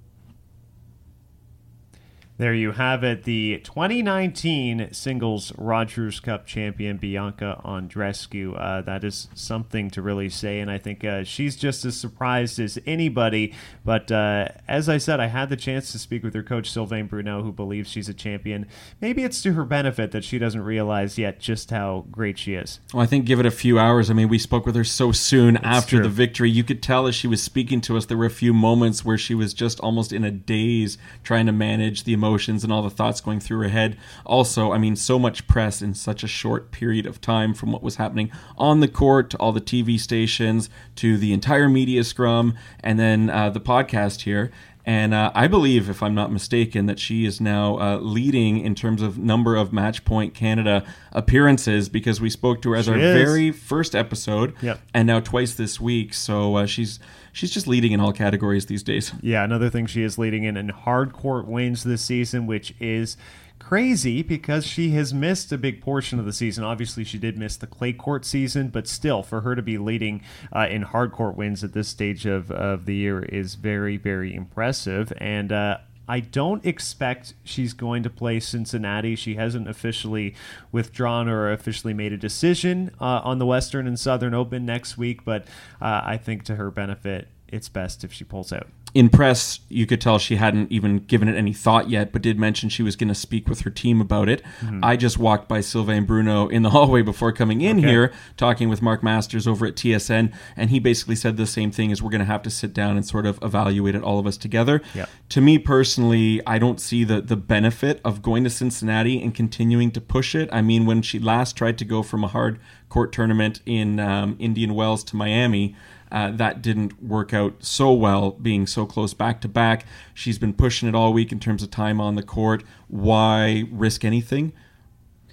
There 2.37 2.53
you 2.53 2.73
have 2.73 3.05
it. 3.05 3.23
The 3.23 3.61
2019 3.63 4.89
singles 4.91 5.53
Rogers 5.57 6.19
Cup 6.19 6.45
champion 6.45 6.97
Bianca 6.97 7.61
Andreescu. 7.63 8.59
Uh, 8.59 8.81
that 8.81 9.05
is 9.05 9.29
something 9.33 9.89
to 9.91 10.01
really 10.01 10.27
say, 10.27 10.59
and 10.59 10.69
I 10.69 10.77
think 10.77 11.05
uh, 11.05 11.23
she's 11.23 11.55
just 11.55 11.85
as 11.85 11.95
surprised 11.95 12.59
as 12.59 12.77
anybody. 12.85 13.53
But 13.85 14.11
uh, 14.11 14.49
as 14.67 14.89
I 14.89 14.97
said, 14.97 15.21
I 15.21 15.27
had 15.27 15.49
the 15.49 15.55
chance 15.55 15.93
to 15.93 15.99
speak 15.99 16.23
with 16.23 16.33
her 16.33 16.43
coach 16.43 16.69
Sylvain 16.69 17.07
Bruneau, 17.07 17.41
who 17.41 17.53
believes 17.53 17.89
she's 17.89 18.09
a 18.09 18.13
champion. 18.13 18.67
Maybe 18.99 19.23
it's 19.23 19.41
to 19.43 19.53
her 19.53 19.63
benefit 19.63 20.11
that 20.11 20.25
she 20.25 20.37
doesn't 20.37 20.61
realize 20.61 21.17
yet 21.17 21.39
just 21.39 21.71
how 21.71 22.05
great 22.11 22.37
she 22.37 22.55
is. 22.55 22.81
Well, 22.93 23.03
I 23.03 23.05
think 23.05 23.25
give 23.25 23.39
it 23.39 23.45
a 23.45 23.51
few 23.51 23.79
hours. 23.79 24.09
I 24.09 24.13
mean, 24.13 24.27
we 24.27 24.39
spoke 24.39 24.65
with 24.65 24.75
her 24.75 24.83
so 24.83 25.13
soon 25.13 25.55
after 25.57 25.97
true. 25.97 26.03
the 26.03 26.09
victory. 26.09 26.49
You 26.49 26.65
could 26.65 26.83
tell 26.83 27.07
as 27.07 27.15
she 27.15 27.27
was 27.27 27.41
speaking 27.41 27.79
to 27.81 27.95
us, 27.95 28.07
there 28.07 28.17
were 28.17 28.25
a 28.25 28.29
few 28.29 28.53
moments 28.53 29.05
where 29.05 29.17
she 29.17 29.33
was 29.33 29.53
just 29.53 29.79
almost 29.79 30.11
in 30.11 30.25
a 30.25 30.31
daze 30.31 30.97
trying 31.23 31.45
to 31.45 31.53
manage 31.53 32.03
the 32.03 32.13
emotions 32.25 32.63
and 32.63 32.73
all 32.73 32.81
the 32.81 32.89
thoughts 32.89 33.21
going 33.21 33.39
through 33.39 33.59
her 33.61 33.69
head. 33.69 33.97
Also, 34.25 34.71
I 34.71 34.77
mean, 34.77 34.95
so 34.95 35.19
much 35.19 35.47
press 35.47 35.81
in 35.81 35.93
such 35.93 36.23
a 36.23 36.27
short 36.27 36.71
period 36.71 37.05
of 37.05 37.21
time 37.21 37.53
from 37.53 37.71
what 37.71 37.83
was 37.83 37.97
happening 37.97 38.31
on 38.57 38.79
the 38.79 38.87
court 38.87 39.29
to 39.29 39.37
all 39.37 39.51
the 39.51 39.61
TV 39.61 39.99
stations 39.99 40.69
to 40.95 41.17
the 41.17 41.33
entire 41.33 41.69
media 41.69 42.03
scrum 42.03 42.55
and 42.79 42.99
then 42.99 43.29
uh, 43.29 43.49
the 43.49 43.61
podcast 43.61 44.21
here. 44.21 44.51
And 44.85 45.15
uh, 45.15 45.31
I 45.33 45.47
believe, 45.47 45.89
if 45.89 46.03
I'm 46.03 46.13
not 46.13 46.31
mistaken, 46.31 46.85
that 46.85 46.99
she 46.99 47.25
is 47.25 47.41
now 47.41 47.79
uh, 47.79 47.97
leading 47.97 48.59
in 48.59 48.75
terms 48.75 49.01
of 49.01 49.17
number 49.17 49.55
of 49.55 49.73
Match 49.73 50.05
Point 50.05 50.35
Canada 50.35 50.85
appearances 51.11 51.89
because 51.89 52.21
we 52.21 52.29
spoke 52.29 52.61
to 52.61 52.71
her 52.71 52.75
as 52.75 52.85
she 52.85 52.91
our 52.91 52.97
is. 52.97 53.13
very 53.15 53.51
first 53.51 53.95
episode, 53.95 54.53
yep. 54.61 54.79
and 54.93 55.07
now 55.07 55.19
twice 55.19 55.55
this 55.55 55.79
week. 55.79 56.13
So 56.13 56.57
uh, 56.57 56.65
she's 56.67 56.99
she's 57.33 57.49
just 57.49 57.67
leading 57.67 57.93
in 57.93 57.99
all 57.99 58.13
categories 58.13 58.67
these 58.67 58.83
days. 58.83 59.11
Yeah, 59.21 59.43
another 59.43 59.71
thing 59.71 59.87
she 59.87 60.03
is 60.03 60.19
leading 60.19 60.43
in 60.43 60.55
in 60.55 60.69
hard 60.69 61.13
court 61.13 61.47
wins 61.47 61.83
this 61.83 62.03
season, 62.03 62.45
which 62.45 62.75
is 62.79 63.17
crazy 63.67 64.21
because 64.21 64.63
she 64.63 64.91
has 64.91 65.11
missed 65.11 65.51
a 65.51 65.57
big 65.57 65.81
portion 65.81 66.19
of 66.19 66.25
the 66.25 66.33
season. 66.33 66.63
Obviously, 66.63 67.03
she 67.03 67.17
did 67.17 67.35
miss 67.35 67.57
the 67.57 67.65
clay 67.65 67.91
court 67.91 68.23
season, 68.23 68.69
but 68.69 68.87
still, 68.87 69.23
for 69.23 69.41
her 69.41 69.55
to 69.55 69.61
be 69.63 69.79
leading 69.79 70.21
uh, 70.55 70.67
in 70.69 70.83
hard 70.83 71.11
court 71.11 71.35
wins 71.35 71.63
at 71.63 71.73
this 71.73 71.87
stage 71.87 72.27
of, 72.27 72.51
of 72.51 72.85
the 72.85 72.93
year 72.93 73.23
is 73.23 73.55
very, 73.55 73.97
very 73.97 74.35
impressive. 74.35 75.11
And 75.17 75.51
uh, 75.51 75.79
I 76.07 76.19
don't 76.19 76.63
expect 76.63 77.33
she's 77.43 77.73
going 77.73 78.03
to 78.03 78.09
play 78.11 78.39
Cincinnati. 78.39 79.15
She 79.15 79.33
hasn't 79.33 79.67
officially 79.67 80.35
withdrawn 80.71 81.27
or 81.27 81.51
officially 81.51 81.95
made 81.95 82.13
a 82.13 82.17
decision 82.17 82.91
uh, 83.01 83.21
on 83.23 83.39
the 83.39 83.47
Western 83.47 83.87
and 83.87 83.99
Southern 83.99 84.35
Open 84.35 84.67
next 84.67 84.95
week, 84.95 85.25
but 85.25 85.47
uh, 85.81 86.01
I 86.03 86.17
think 86.17 86.43
to 86.43 86.55
her 86.55 86.69
benefit, 86.69 87.29
it's 87.55 87.69
best 87.69 88.03
if 88.03 88.11
she 88.13 88.23
pulls 88.23 88.51
out 88.51 88.67
in 88.95 89.09
press, 89.09 89.59
you 89.67 89.85
could 89.85 89.99
tell 89.99 90.17
she 90.17 90.37
hadn't 90.37 90.71
even 90.71 90.99
given 90.99 91.27
it 91.27 91.35
any 91.35 91.51
thought 91.51 91.89
yet, 91.89 92.13
but 92.13 92.21
did 92.21 92.39
mention 92.39 92.69
she 92.69 92.81
was 92.81 92.95
going 92.95 93.09
to 93.09 93.13
speak 93.13 93.49
with 93.49 93.61
her 93.61 93.69
team 93.69 93.99
about 93.99 94.29
it. 94.29 94.41
Mm-hmm. 94.61 94.79
I 94.81 94.95
just 94.95 95.19
walked 95.19 95.49
by 95.49 95.59
Sylvain 95.59 96.05
Bruneau 96.05 96.47
in 96.47 96.63
the 96.63 96.69
hallway 96.75 97.01
before 97.01 97.33
coming 97.33 97.59
in 97.59 97.79
okay. 97.79 97.87
here, 97.89 98.13
talking 98.37 98.69
with 98.69 98.81
Mark 98.81 99.03
Masters 99.03 99.49
over 99.49 99.65
at 99.65 99.75
TSN, 99.75 100.33
and 100.55 100.69
he 100.69 100.79
basically 100.79 101.17
said 101.17 101.35
the 101.35 101.45
same 101.45 101.71
thing: 101.71 101.91
is 101.91 102.01
we're 102.01 102.09
going 102.09 102.19
to 102.19 102.25
have 102.25 102.41
to 102.43 102.49
sit 102.49 102.73
down 102.73 102.95
and 102.95 103.05
sort 103.05 103.25
of 103.25 103.37
evaluate 103.41 103.95
it, 103.95 104.01
all 104.01 104.17
of 104.17 104.25
us 104.25 104.37
together. 104.37 104.81
Yep. 104.93 105.09
To 105.27 105.41
me 105.41 105.59
personally, 105.59 106.41
I 106.47 106.57
don't 106.57 106.79
see 106.79 107.03
the 107.03 107.19
the 107.19 107.35
benefit 107.35 107.99
of 108.05 108.21
going 108.21 108.45
to 108.45 108.49
Cincinnati 108.49 109.21
and 109.21 109.35
continuing 109.35 109.91
to 109.91 109.99
push 109.99 110.35
it. 110.35 110.47
I 110.53 110.61
mean, 110.61 110.85
when 110.85 111.01
she 111.01 111.19
last 111.19 111.57
tried 111.57 111.77
to 111.79 111.85
go 111.85 112.01
from 112.01 112.23
a 112.23 112.27
hard 112.27 112.61
court 112.87 113.11
tournament 113.11 113.59
in 113.65 113.99
um, 113.99 114.37
Indian 114.39 114.73
Wells 114.73 115.03
to 115.05 115.17
Miami. 115.17 115.75
Uh, 116.15 116.31
that 116.31 116.61
didn't 116.61 117.03
work 117.03 117.33
out 117.33 117.55
so 117.59 117.91
well, 117.91 118.31
being 118.31 118.65
so 118.65 118.85
close 118.85 119.13
back 119.13 119.41
to 119.41 119.49
back. 119.49 119.85
She's 120.13 120.39
been 120.39 120.53
pushing 120.53 120.87
it 120.87 120.95
all 120.95 121.11
week 121.11 121.33
in 121.33 121.41
terms 121.41 121.61
of 121.61 121.71
time 121.71 121.99
on 121.99 122.15
the 122.15 122.23
court. 122.23 122.63
Why 122.87 123.65
risk 123.69 124.05
anything? 124.05 124.53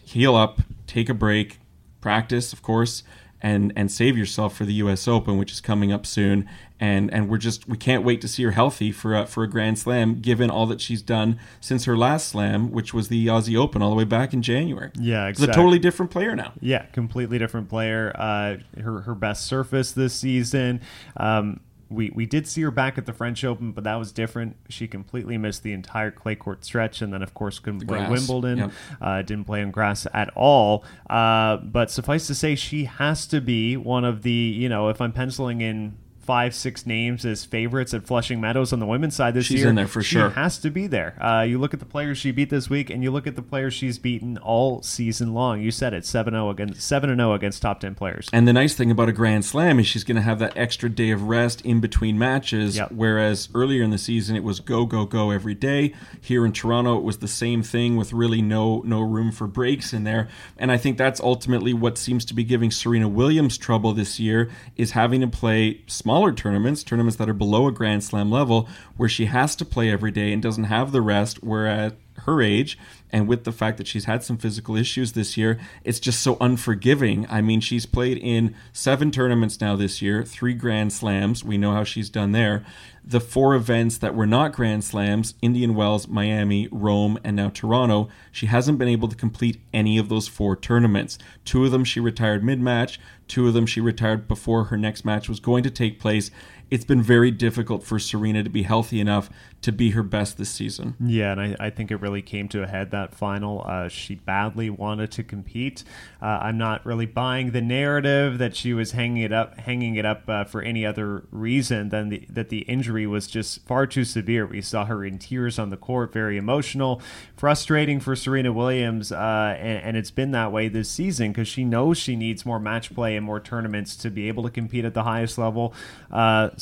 Heal 0.03 0.35
up, 0.35 0.62
take 0.89 1.09
a 1.09 1.15
break, 1.15 1.61
practice, 2.01 2.53
of 2.53 2.62
course, 2.62 3.05
and 3.41 3.73
and 3.77 3.93
save 3.93 4.19
yourself 4.19 4.57
for 4.57 4.65
the 4.65 4.73
U.S. 4.75 5.07
Open, 5.07 5.39
which 5.39 5.53
is 5.53 5.61
coming 5.61 5.93
up 5.93 6.05
soon. 6.05 6.49
And 6.83 7.15
and 7.15 7.29
we're 7.29 7.39
just 7.39 7.69
we 7.69 7.77
can't 7.77 8.03
wait 8.03 8.21
to 8.23 8.29
see 8.29 8.43
her 8.43 8.51
healthy 8.51 8.91
for 8.91 9.15
a, 9.15 9.25
for 9.25 9.45
a 9.45 9.49
Grand 9.49 9.79
Slam, 9.79 10.21
given 10.21 10.51
all 10.51 10.67
that 10.67 10.81
she's 10.81 11.01
done 11.01 11.39
since 11.61 11.85
her 11.85 11.97
last 11.97 12.27
Slam, 12.27 12.73
which 12.73 12.93
was 12.93 13.07
the 13.07 13.29
Aussie 13.29 13.57
Open 13.57 13.83
all 13.83 13.91
the 13.91 13.97
way 13.97 14.03
back 14.05 14.35
in 14.35 14.43
January. 14.43 14.91
Yeah, 14.99 15.29
exactly. 15.29 15.51
It's 15.51 15.57
a 15.57 15.61
totally 15.61 15.79
different 15.79 16.11
player 16.11 16.35
now. 16.35 16.55
Yeah, 16.61 16.87
completely 16.87 17.39
different 17.39 17.69
player. 17.69 18.12
Uh, 18.17 18.57
her 18.81 19.03
her 19.03 19.15
best 19.15 19.47
surface 19.47 19.93
this 19.93 20.12
season. 20.12 20.81
Um, 21.17 21.61
we, 21.93 22.11
we 22.15 22.27
did 22.27 22.49
see 22.49 22.62
her 22.62 22.71
back 22.71 22.99
at 22.99 23.07
the 23.07 23.12
French 23.12 23.45
Open, 23.45 23.73
but 23.73 23.85
that 23.85 23.97
was 23.97 24.12
different. 24.12 24.57
She 24.69 24.89
completely 24.89 25.39
missed 25.39 25.62
the 25.62 25.73
entire 25.73 26.11
clay 26.11 26.35
court 26.35 26.65
stretch, 26.65 27.03
and 27.03 27.12
then 27.12 27.23
of 27.23 27.35
course 27.35 27.59
couldn't 27.59 27.87
play 27.87 28.09
Wimbledon. 28.09 28.59
Yep. 28.59 28.73
Uh, 29.01 29.23
didn't 29.23 29.45
play 29.45 29.62
on 29.62 29.71
grass 29.71 30.07
at 30.12 30.31
all. 30.35 30.85
Uh, 31.09 31.59
but 31.59 31.91
suffice 31.91 32.27
to 32.27 32.35
say, 32.35 32.55
she 32.55 32.85
has 32.85 33.27
to 33.27 33.41
be 33.41 33.77
one 33.77 34.05
of 34.05 34.23
the 34.23 34.31
you 34.31 34.69
know 34.69 34.89
if 34.89 35.01
I'm 35.01 35.12
penciling 35.12 35.61
in 35.61 35.97
five, 36.23 36.55
six 36.55 36.87
names 36.87 37.25
as 37.26 37.45
favorites 37.45 37.93
at 37.93 38.07
Flushing 38.07 38.41
Meadows 38.41 38.73
on 38.73 38.79
the 38.79 38.87
women's 38.87 39.17
side 39.17 39.35
this 39.35 39.47
she's 39.47 39.59
year. 39.59 39.64
She's 39.64 39.69
in 39.71 39.75
there 39.75 39.88
for 39.88 40.02
she 40.02 40.14
sure. 40.14 40.31
has 40.31 40.59
to 40.59 40.71
be 40.71 40.87
there. 40.87 41.21
Uh, 41.23 41.43
you 41.43 41.59
look 41.59 41.75
at 41.75 41.81
the 41.81 41.87
players 41.87 42.19
she 42.19 42.31
beat 42.31 42.50
this 42.50 42.71
week, 42.71 42.91
and 42.91 43.02
you 43.02 43.11
look 43.11 43.26
at 43.26 43.37
the 43.37 43.43
players 43.43 43.75
she's 43.75 43.99
beaten 43.99 44.38
all 44.38 44.83
season 44.83 45.35
long. 45.35 45.61
You 45.61 45.71
said 45.71 45.93
it, 45.93 46.05
7-0 46.05 46.50
against 46.50 46.81
7-0 46.81 47.35
against 47.35 47.61
top 47.61 47.81
10 47.81 47.95
players. 47.95 48.29
And 48.33 48.47
the 48.47 48.52
nice 48.52 48.75
thing 48.75 48.91
about 48.91 49.09
a 49.09 49.12
Grand 49.12 49.45
Slam 49.45 49.81
is 49.81 49.87
she's 49.87 50.05
going 50.05 50.17
to 50.17 50.23
have 50.23 50.38
that 50.38 50.57
extra 50.57 50.88
day 50.88 51.11
of 51.11 51.25
rest 51.25 51.61
in 51.62 51.81
between 51.81 52.19
matches, 52.19 52.76
yep. 52.76 52.93
whereas 52.93 53.49
earlier 53.55 53.83
in 53.83 53.91
the 53.91 53.99
season 53.99 54.37
it 54.37 54.45
was 54.45 54.61
go, 54.61 54.87
go, 54.87 55.05
go 55.05 55.31
every 55.31 55.55
day. 55.55 55.93
Here 56.21 56.47
in 56.47 56.52
Toronto 56.52 56.97
it 56.99 57.02
was 57.02 57.19
the 57.19 57.29
same 57.29 57.62
thing 57.62 57.97
with 57.97 58.12
really 58.12 58.43
no, 58.43 58.83
no 58.85 59.00
room 59.00 59.33
for 59.33 59.47
breaks 59.47 59.93
in 59.93 60.05
there. 60.05 60.29
And 60.57 60.71
I 60.71 60.76
think 60.76 60.99
that's 60.99 61.21
ultimately 61.21 61.73
what 61.73 61.99
seems 61.99 62.25
to 62.26 62.35
be 62.35 62.45
giving 62.45 62.71
Serena 62.71 63.09
Williams 63.09 63.59
trouble 63.59 63.93
this 63.93 64.21
year 64.21 64.50
is 64.76 64.93
having 64.93 65.21
to 65.21 65.26
play 65.26 65.83
smaller 66.12 66.31
tournaments, 66.31 66.83
tournaments 66.85 67.16
that 67.16 67.31
are 67.31 67.33
below 67.33 67.66
a 67.66 67.73
Grand 67.73 68.04
Slam 68.04 68.31
level, 68.31 68.69
where 68.99 69.09
she 69.09 69.25
has 69.25 69.57
to 69.57 69.64
play 69.64 69.90
every 69.90 70.11
day 70.11 70.31
and 70.31 70.42
doesn't 70.42 70.64
have 70.64 70.92
the 70.92 71.00
rest. 71.00 71.42
Whereas 71.42 71.95
her 72.19 72.40
age 72.40 72.78
and 73.12 73.28
with 73.28 73.45
the 73.45 73.52
fact 73.52 73.76
that 73.76 73.87
she's 73.87 74.07
had 74.07 74.25
some 74.25 74.38
physical 74.38 74.75
issues 74.75 75.12
this 75.12 75.37
year, 75.37 75.61
it's 75.85 76.00
just 76.00 76.23
so 76.23 76.38
unforgiving. 76.40 77.26
I 77.28 77.42
mean, 77.42 77.61
she's 77.61 77.85
played 77.85 78.16
in 78.16 78.54
seven 78.73 79.11
tournaments 79.11 79.61
now 79.61 79.76
this 79.76 80.00
year, 80.00 80.25
three 80.25 80.54
Grand 80.54 80.95
Slams. 80.95 81.45
We 81.45 81.59
know 81.59 81.73
how 81.73 81.85
she's 81.85 82.09
done 82.09 82.33
there. 82.33 82.64
The 83.04 83.21
four 83.21 83.54
events 83.54 83.99
that 83.99 84.14
were 84.14 84.26
not 84.26 84.52
Grand 84.52 84.85
Slams 84.85 85.35
Indian 85.42 85.75
Wells, 85.75 86.09
Miami, 86.09 86.69
Rome, 86.71 87.19
and 87.23 87.37
now 87.37 87.50
Toronto 87.50 88.09
she 88.31 88.47
hasn't 88.47 88.78
been 88.78 88.88
able 88.88 89.09
to 89.09 89.16
complete 89.16 89.61
any 89.75 89.99
of 89.99 90.09
those 90.09 90.28
four 90.28 90.57
tournaments. 90.57 91.19
Two 91.45 91.64
of 91.66 91.73
them 91.73 91.85
she 91.85 92.00
retired 92.00 92.42
mid 92.42 92.61
match, 92.61 92.99
two 93.28 93.47
of 93.49 93.54
them 93.54 93.66
she 93.66 93.81
retired 93.81 94.26
before 94.26 94.64
her 94.64 94.76
next 94.78 95.04
match 95.04 95.28
was 95.28 95.40
going 95.40 95.64
to 95.64 95.71
take 95.71 96.00
place 96.00 96.31
it's 96.73 96.87
been 96.87 97.02
very 97.02 97.31
difficult 97.31 97.83
for 97.83 97.99
Serena 97.99 98.43
to 98.43 98.49
be 98.49 98.62
healthy 98.62 98.99
enough 98.99 99.29
to 99.61 99.71
be 99.71 99.91
her 99.91 100.02
best 100.02 100.38
this 100.38 100.49
season. 100.49 100.97
Yeah, 100.99 101.33
and 101.33 101.41
I, 101.41 101.57
I 101.61 101.69
think 101.69 101.91
it 101.91 101.97
really 101.97 102.23
came 102.23 102.49
to 102.49 102.62
a 102.62 102.67
head 102.67 102.93
that 102.93 103.14
final. 103.14 103.62
Uh, 103.67 103.88
she 103.88 104.14
badly 104.14 104.71
wanted 104.71 105.12
to 105.12 105.23
compete. 105.23 105.85
Uh, 106.23 106.38
I'm 106.41 106.57
not 106.57 106.85
really 106.87 107.05
buying 107.05 107.50
the 107.50 107.61
narrative 107.61 108.38
that 108.38 108.57
she 108.57 108.73
was 108.73 108.93
hanging 108.93 109.23
it 109.23 109.35
up, 109.35 109.59
hanging 109.59 109.97
it 109.97 110.07
up 110.07 110.23
uh, 110.26 110.45
for 110.45 110.62
any 110.62 110.87
other 110.87 111.25
reason 111.31 111.91
than 111.91 112.09
the, 112.09 112.26
that 112.31 112.49
the 112.49 112.61
injury 112.61 113.07
was 113.07 113.26
just 113.26 113.62
far 113.67 113.87
too 113.87 114.05
severe. 114.05 114.47
We 114.47 114.62
saw 114.62 114.87
her 114.87 115.05
in 115.05 115.19
tears 115.19 115.59
on 115.59 115.69
the 115.69 115.76
court, 115.76 116.11
very 116.11 116.38
emotional, 116.38 117.02
frustrating 117.37 118.00
for 118.00 118.17
Serena 118.17 118.50
Williams, 118.50 119.12
uh, 119.12 119.57
and, 119.59 119.83
and, 119.85 119.97
it's 119.99 120.11
been 120.11 120.31
that 120.31 120.50
way 120.50 120.69
this 120.69 120.88
season 120.88 121.33
because 121.33 121.47
she 121.47 121.64
knows 121.64 121.99
she 121.99 122.17
needs 122.17 122.47
more 122.47 122.59
match 122.59 122.95
play 122.95 123.14
and 123.14 123.26
more 123.26 123.41
tournaments 123.41 123.95
to 123.95 124.11
be 124.11 124.26
able 124.26 124.43
to 124.43 124.50
compete 124.50 124.87
at 124.87 124.95
the 124.95 125.02
highest 125.02 125.37
level. 125.37 125.75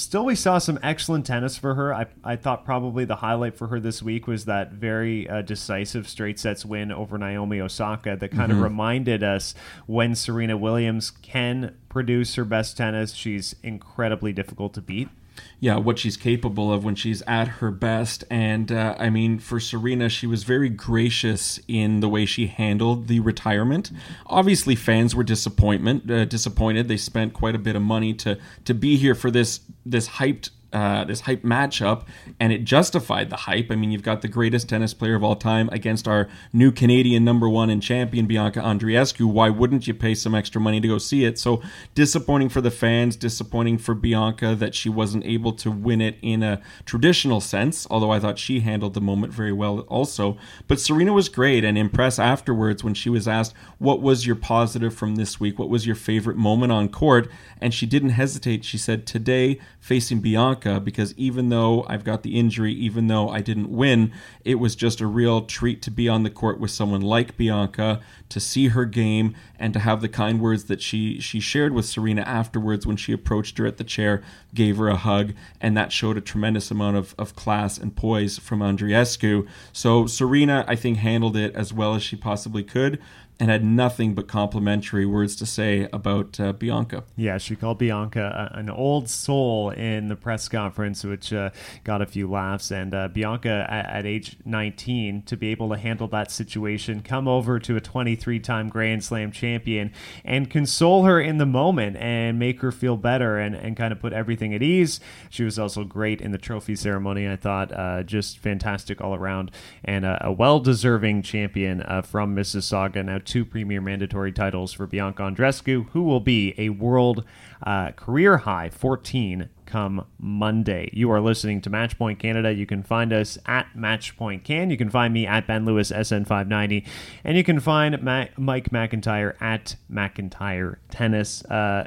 Still, 0.00 0.24
we 0.24 0.34
saw 0.34 0.56
some 0.56 0.78
excellent 0.82 1.26
tennis 1.26 1.58
for 1.58 1.74
her. 1.74 1.94
I, 1.94 2.06
I 2.24 2.36
thought 2.36 2.64
probably 2.64 3.04
the 3.04 3.16
highlight 3.16 3.58
for 3.58 3.66
her 3.66 3.78
this 3.78 4.02
week 4.02 4.26
was 4.26 4.46
that 4.46 4.72
very 4.72 5.28
uh, 5.28 5.42
decisive 5.42 6.08
straight 6.08 6.38
sets 6.38 6.64
win 6.64 6.90
over 6.90 7.18
Naomi 7.18 7.60
Osaka 7.60 8.16
that 8.16 8.30
kind 8.30 8.50
mm-hmm. 8.50 8.60
of 8.60 8.64
reminded 8.64 9.22
us 9.22 9.54
when 9.86 10.14
Serena 10.14 10.56
Williams 10.56 11.10
can 11.10 11.76
produce 11.90 12.36
her 12.36 12.46
best 12.46 12.78
tennis, 12.78 13.12
she's 13.12 13.54
incredibly 13.62 14.32
difficult 14.32 14.72
to 14.72 14.80
beat 14.80 15.10
yeah, 15.58 15.76
what 15.76 15.98
she's 15.98 16.16
capable 16.16 16.72
of 16.72 16.84
when 16.84 16.94
she's 16.94 17.22
at 17.22 17.48
her 17.48 17.70
best. 17.70 18.24
And 18.30 18.72
uh, 18.72 18.96
I 18.98 19.10
mean, 19.10 19.38
for 19.38 19.60
Serena, 19.60 20.08
she 20.08 20.26
was 20.26 20.44
very 20.44 20.68
gracious 20.68 21.60
in 21.68 22.00
the 22.00 22.08
way 22.08 22.26
she 22.26 22.46
handled 22.46 23.08
the 23.08 23.20
retirement. 23.20 23.90
Obviously, 24.26 24.74
fans 24.74 25.14
were 25.14 25.24
disappointment 25.24 26.10
uh, 26.10 26.24
disappointed. 26.24 26.88
They 26.88 26.96
spent 26.96 27.34
quite 27.34 27.54
a 27.54 27.58
bit 27.58 27.76
of 27.76 27.82
money 27.82 28.14
to 28.14 28.38
to 28.64 28.74
be 28.74 28.96
here 28.96 29.14
for 29.14 29.30
this 29.30 29.60
this 29.84 30.08
hyped 30.08 30.50
uh, 30.72 31.04
this 31.04 31.22
hype 31.22 31.42
matchup, 31.42 32.04
and 32.38 32.52
it 32.52 32.64
justified 32.64 33.28
the 33.28 33.36
hype. 33.36 33.70
I 33.70 33.76
mean, 33.76 33.90
you've 33.90 34.02
got 34.02 34.22
the 34.22 34.28
greatest 34.28 34.68
tennis 34.68 34.94
player 34.94 35.16
of 35.16 35.24
all 35.24 35.34
time 35.34 35.68
against 35.72 36.06
our 36.06 36.28
new 36.52 36.70
Canadian 36.70 37.24
number 37.24 37.48
one 37.48 37.70
and 37.70 37.82
champion 37.82 38.26
Bianca 38.26 38.60
Andreescu. 38.60 39.24
Why 39.24 39.50
wouldn't 39.50 39.88
you 39.88 39.94
pay 39.94 40.14
some 40.14 40.34
extra 40.34 40.60
money 40.60 40.80
to 40.80 40.86
go 40.86 40.98
see 40.98 41.24
it? 41.24 41.38
So 41.38 41.60
disappointing 41.94 42.50
for 42.50 42.60
the 42.60 42.70
fans, 42.70 43.16
disappointing 43.16 43.78
for 43.78 43.94
Bianca 43.94 44.54
that 44.54 44.74
she 44.74 44.88
wasn't 44.88 45.24
able 45.24 45.52
to 45.54 45.70
win 45.72 46.00
it 46.00 46.16
in 46.22 46.42
a 46.42 46.60
traditional 46.84 47.40
sense. 47.40 47.86
Although 47.90 48.12
I 48.12 48.20
thought 48.20 48.38
she 48.38 48.60
handled 48.60 48.94
the 48.94 49.00
moment 49.00 49.32
very 49.32 49.52
well, 49.52 49.80
also. 49.88 50.36
But 50.68 50.78
Serena 50.78 51.12
was 51.12 51.28
great 51.28 51.64
and 51.64 51.76
impressed 51.76 52.20
afterwards 52.20 52.84
when 52.84 52.94
she 52.94 53.10
was 53.10 53.26
asked, 53.26 53.54
"What 53.78 54.00
was 54.02 54.24
your 54.24 54.36
positive 54.36 54.94
from 54.94 55.16
this 55.16 55.40
week? 55.40 55.58
What 55.58 55.68
was 55.68 55.84
your 55.86 55.96
favorite 55.96 56.36
moment 56.36 56.70
on 56.70 56.88
court?" 56.88 57.28
And 57.60 57.74
she 57.74 57.86
didn't 57.86 58.10
hesitate. 58.10 58.64
She 58.64 58.78
said, 58.78 59.04
"Today, 59.04 59.58
facing 59.80 60.20
Bianca." 60.20 60.59
Bianca 60.60 60.80
because 60.80 61.14
even 61.16 61.48
though 61.48 61.84
I've 61.88 62.04
got 62.04 62.22
the 62.22 62.38
injury, 62.38 62.72
even 62.72 63.06
though 63.08 63.28
I 63.28 63.40
didn't 63.40 63.70
win, 63.70 64.12
it 64.44 64.56
was 64.56 64.74
just 64.74 65.00
a 65.00 65.06
real 65.06 65.42
treat 65.42 65.82
to 65.82 65.90
be 65.90 66.08
on 66.08 66.22
the 66.22 66.30
court 66.30 66.60
with 66.60 66.70
someone 66.70 67.00
like 67.00 67.36
Bianca, 67.36 68.00
to 68.28 68.40
see 68.40 68.68
her 68.68 68.84
game, 68.84 69.34
and 69.58 69.72
to 69.72 69.80
have 69.80 70.00
the 70.00 70.08
kind 70.08 70.40
words 70.40 70.64
that 70.64 70.80
she 70.80 71.20
she 71.20 71.40
shared 71.40 71.72
with 71.72 71.86
Serena 71.86 72.22
afterwards 72.22 72.86
when 72.86 72.96
she 72.96 73.12
approached 73.12 73.58
her 73.58 73.66
at 73.66 73.76
the 73.76 73.84
chair, 73.84 74.22
gave 74.54 74.76
her 74.76 74.88
a 74.88 74.96
hug, 74.96 75.32
and 75.60 75.76
that 75.76 75.92
showed 75.92 76.16
a 76.16 76.20
tremendous 76.20 76.70
amount 76.70 76.96
of, 76.96 77.14
of 77.18 77.34
class 77.34 77.78
and 77.78 77.96
poise 77.96 78.38
from 78.38 78.60
Andreescu. 78.60 79.46
So 79.72 80.06
Serena, 80.06 80.64
I 80.68 80.76
think, 80.76 80.98
handled 80.98 81.36
it 81.36 81.54
as 81.54 81.72
well 81.72 81.94
as 81.94 82.02
she 82.02 82.16
possibly 82.16 82.62
could 82.62 82.98
and 83.40 83.50
had 83.50 83.64
nothing 83.64 84.14
but 84.14 84.28
complimentary 84.28 85.06
words 85.06 85.34
to 85.36 85.46
say 85.46 85.88
about 85.92 86.38
uh, 86.38 86.52
Bianca. 86.52 87.04
Yeah, 87.16 87.38
she 87.38 87.56
called 87.56 87.78
Bianca 87.78 88.50
an 88.52 88.68
old 88.68 89.08
soul 89.08 89.70
in 89.70 90.08
the 90.08 90.16
press 90.16 90.48
conference, 90.48 91.02
which 91.04 91.32
uh, 91.32 91.50
got 91.82 92.02
a 92.02 92.06
few 92.06 92.30
laughs. 92.30 92.70
And 92.70 92.94
uh, 92.94 93.08
Bianca, 93.08 93.66
at, 93.68 93.86
at, 93.86 94.06
age 94.06 94.36
19, 94.44 95.22
to 95.22 95.36
be 95.36 95.48
able 95.48 95.70
to 95.70 95.78
handle 95.78 96.06
that 96.08 96.30
situation, 96.30 97.00
come 97.00 97.26
over 97.26 97.58
to 97.60 97.76
a 97.76 97.80
23 97.80 98.40
time 98.40 98.68
Grand 98.68 99.02
Slam 99.02 99.32
champion 99.32 99.92
and 100.24 100.50
console 100.50 101.04
her 101.04 101.18
in 101.20 101.38
the 101.38 101.46
moment 101.46 101.96
and 101.96 102.38
make 102.38 102.60
her 102.60 102.70
feel 102.70 102.96
better 102.96 103.38
and, 103.38 103.54
and 103.54 103.76
kind 103.76 103.92
of 103.92 104.00
put 104.00 104.12
everything 104.12 104.54
at 104.54 104.62
ease. 104.62 105.00
She 105.30 105.44
was 105.44 105.58
also 105.58 105.84
great 105.84 106.20
in 106.20 106.32
the 106.32 106.38
trophy 106.38 106.76
ceremony, 106.76 107.26
I 107.26 107.36
thought. 107.36 107.72
Uh, 107.72 108.02
just 108.02 108.38
fantastic 108.38 109.00
all 109.00 109.14
around 109.14 109.50
and 109.84 110.04
a 110.04 110.34
well 110.36 110.60
deserving 110.60 111.22
champion 111.22 111.82
uh, 111.82 112.02
from 112.02 112.36
Mississauga. 112.36 113.04
Now, 113.04 113.18
two 113.30 113.44
premier 113.44 113.80
mandatory 113.80 114.32
titles 114.32 114.72
for 114.72 114.88
Bianca 114.88 115.22
Andreescu, 115.22 115.88
who 115.90 116.02
will 116.02 116.18
be 116.18 116.52
a 116.58 116.70
world 116.70 117.24
uh, 117.62 117.92
career 117.92 118.38
high 118.38 118.68
14 118.70 119.48
come 119.66 120.04
Monday. 120.18 120.90
You 120.92 121.12
are 121.12 121.20
listening 121.20 121.60
to 121.60 121.70
Matchpoint 121.70 122.18
Canada. 122.18 122.52
You 122.52 122.66
can 122.66 122.82
find 122.82 123.12
us 123.12 123.38
at 123.46 123.68
Matchpoint 123.76 124.42
Can. 124.42 124.68
You 124.68 124.76
can 124.76 124.90
find 124.90 125.14
me 125.14 125.28
at 125.28 125.46
Ben 125.46 125.64
Lewis 125.64 125.92
SN590, 125.92 126.84
and 127.22 127.36
you 127.36 127.44
can 127.44 127.60
find 127.60 128.02
Ma- 128.02 128.26
Mike 128.36 128.70
McIntyre 128.70 129.40
at 129.40 129.76
McIntyre 129.88 130.78
Tennis. 130.90 131.44
Uh, 131.44 131.86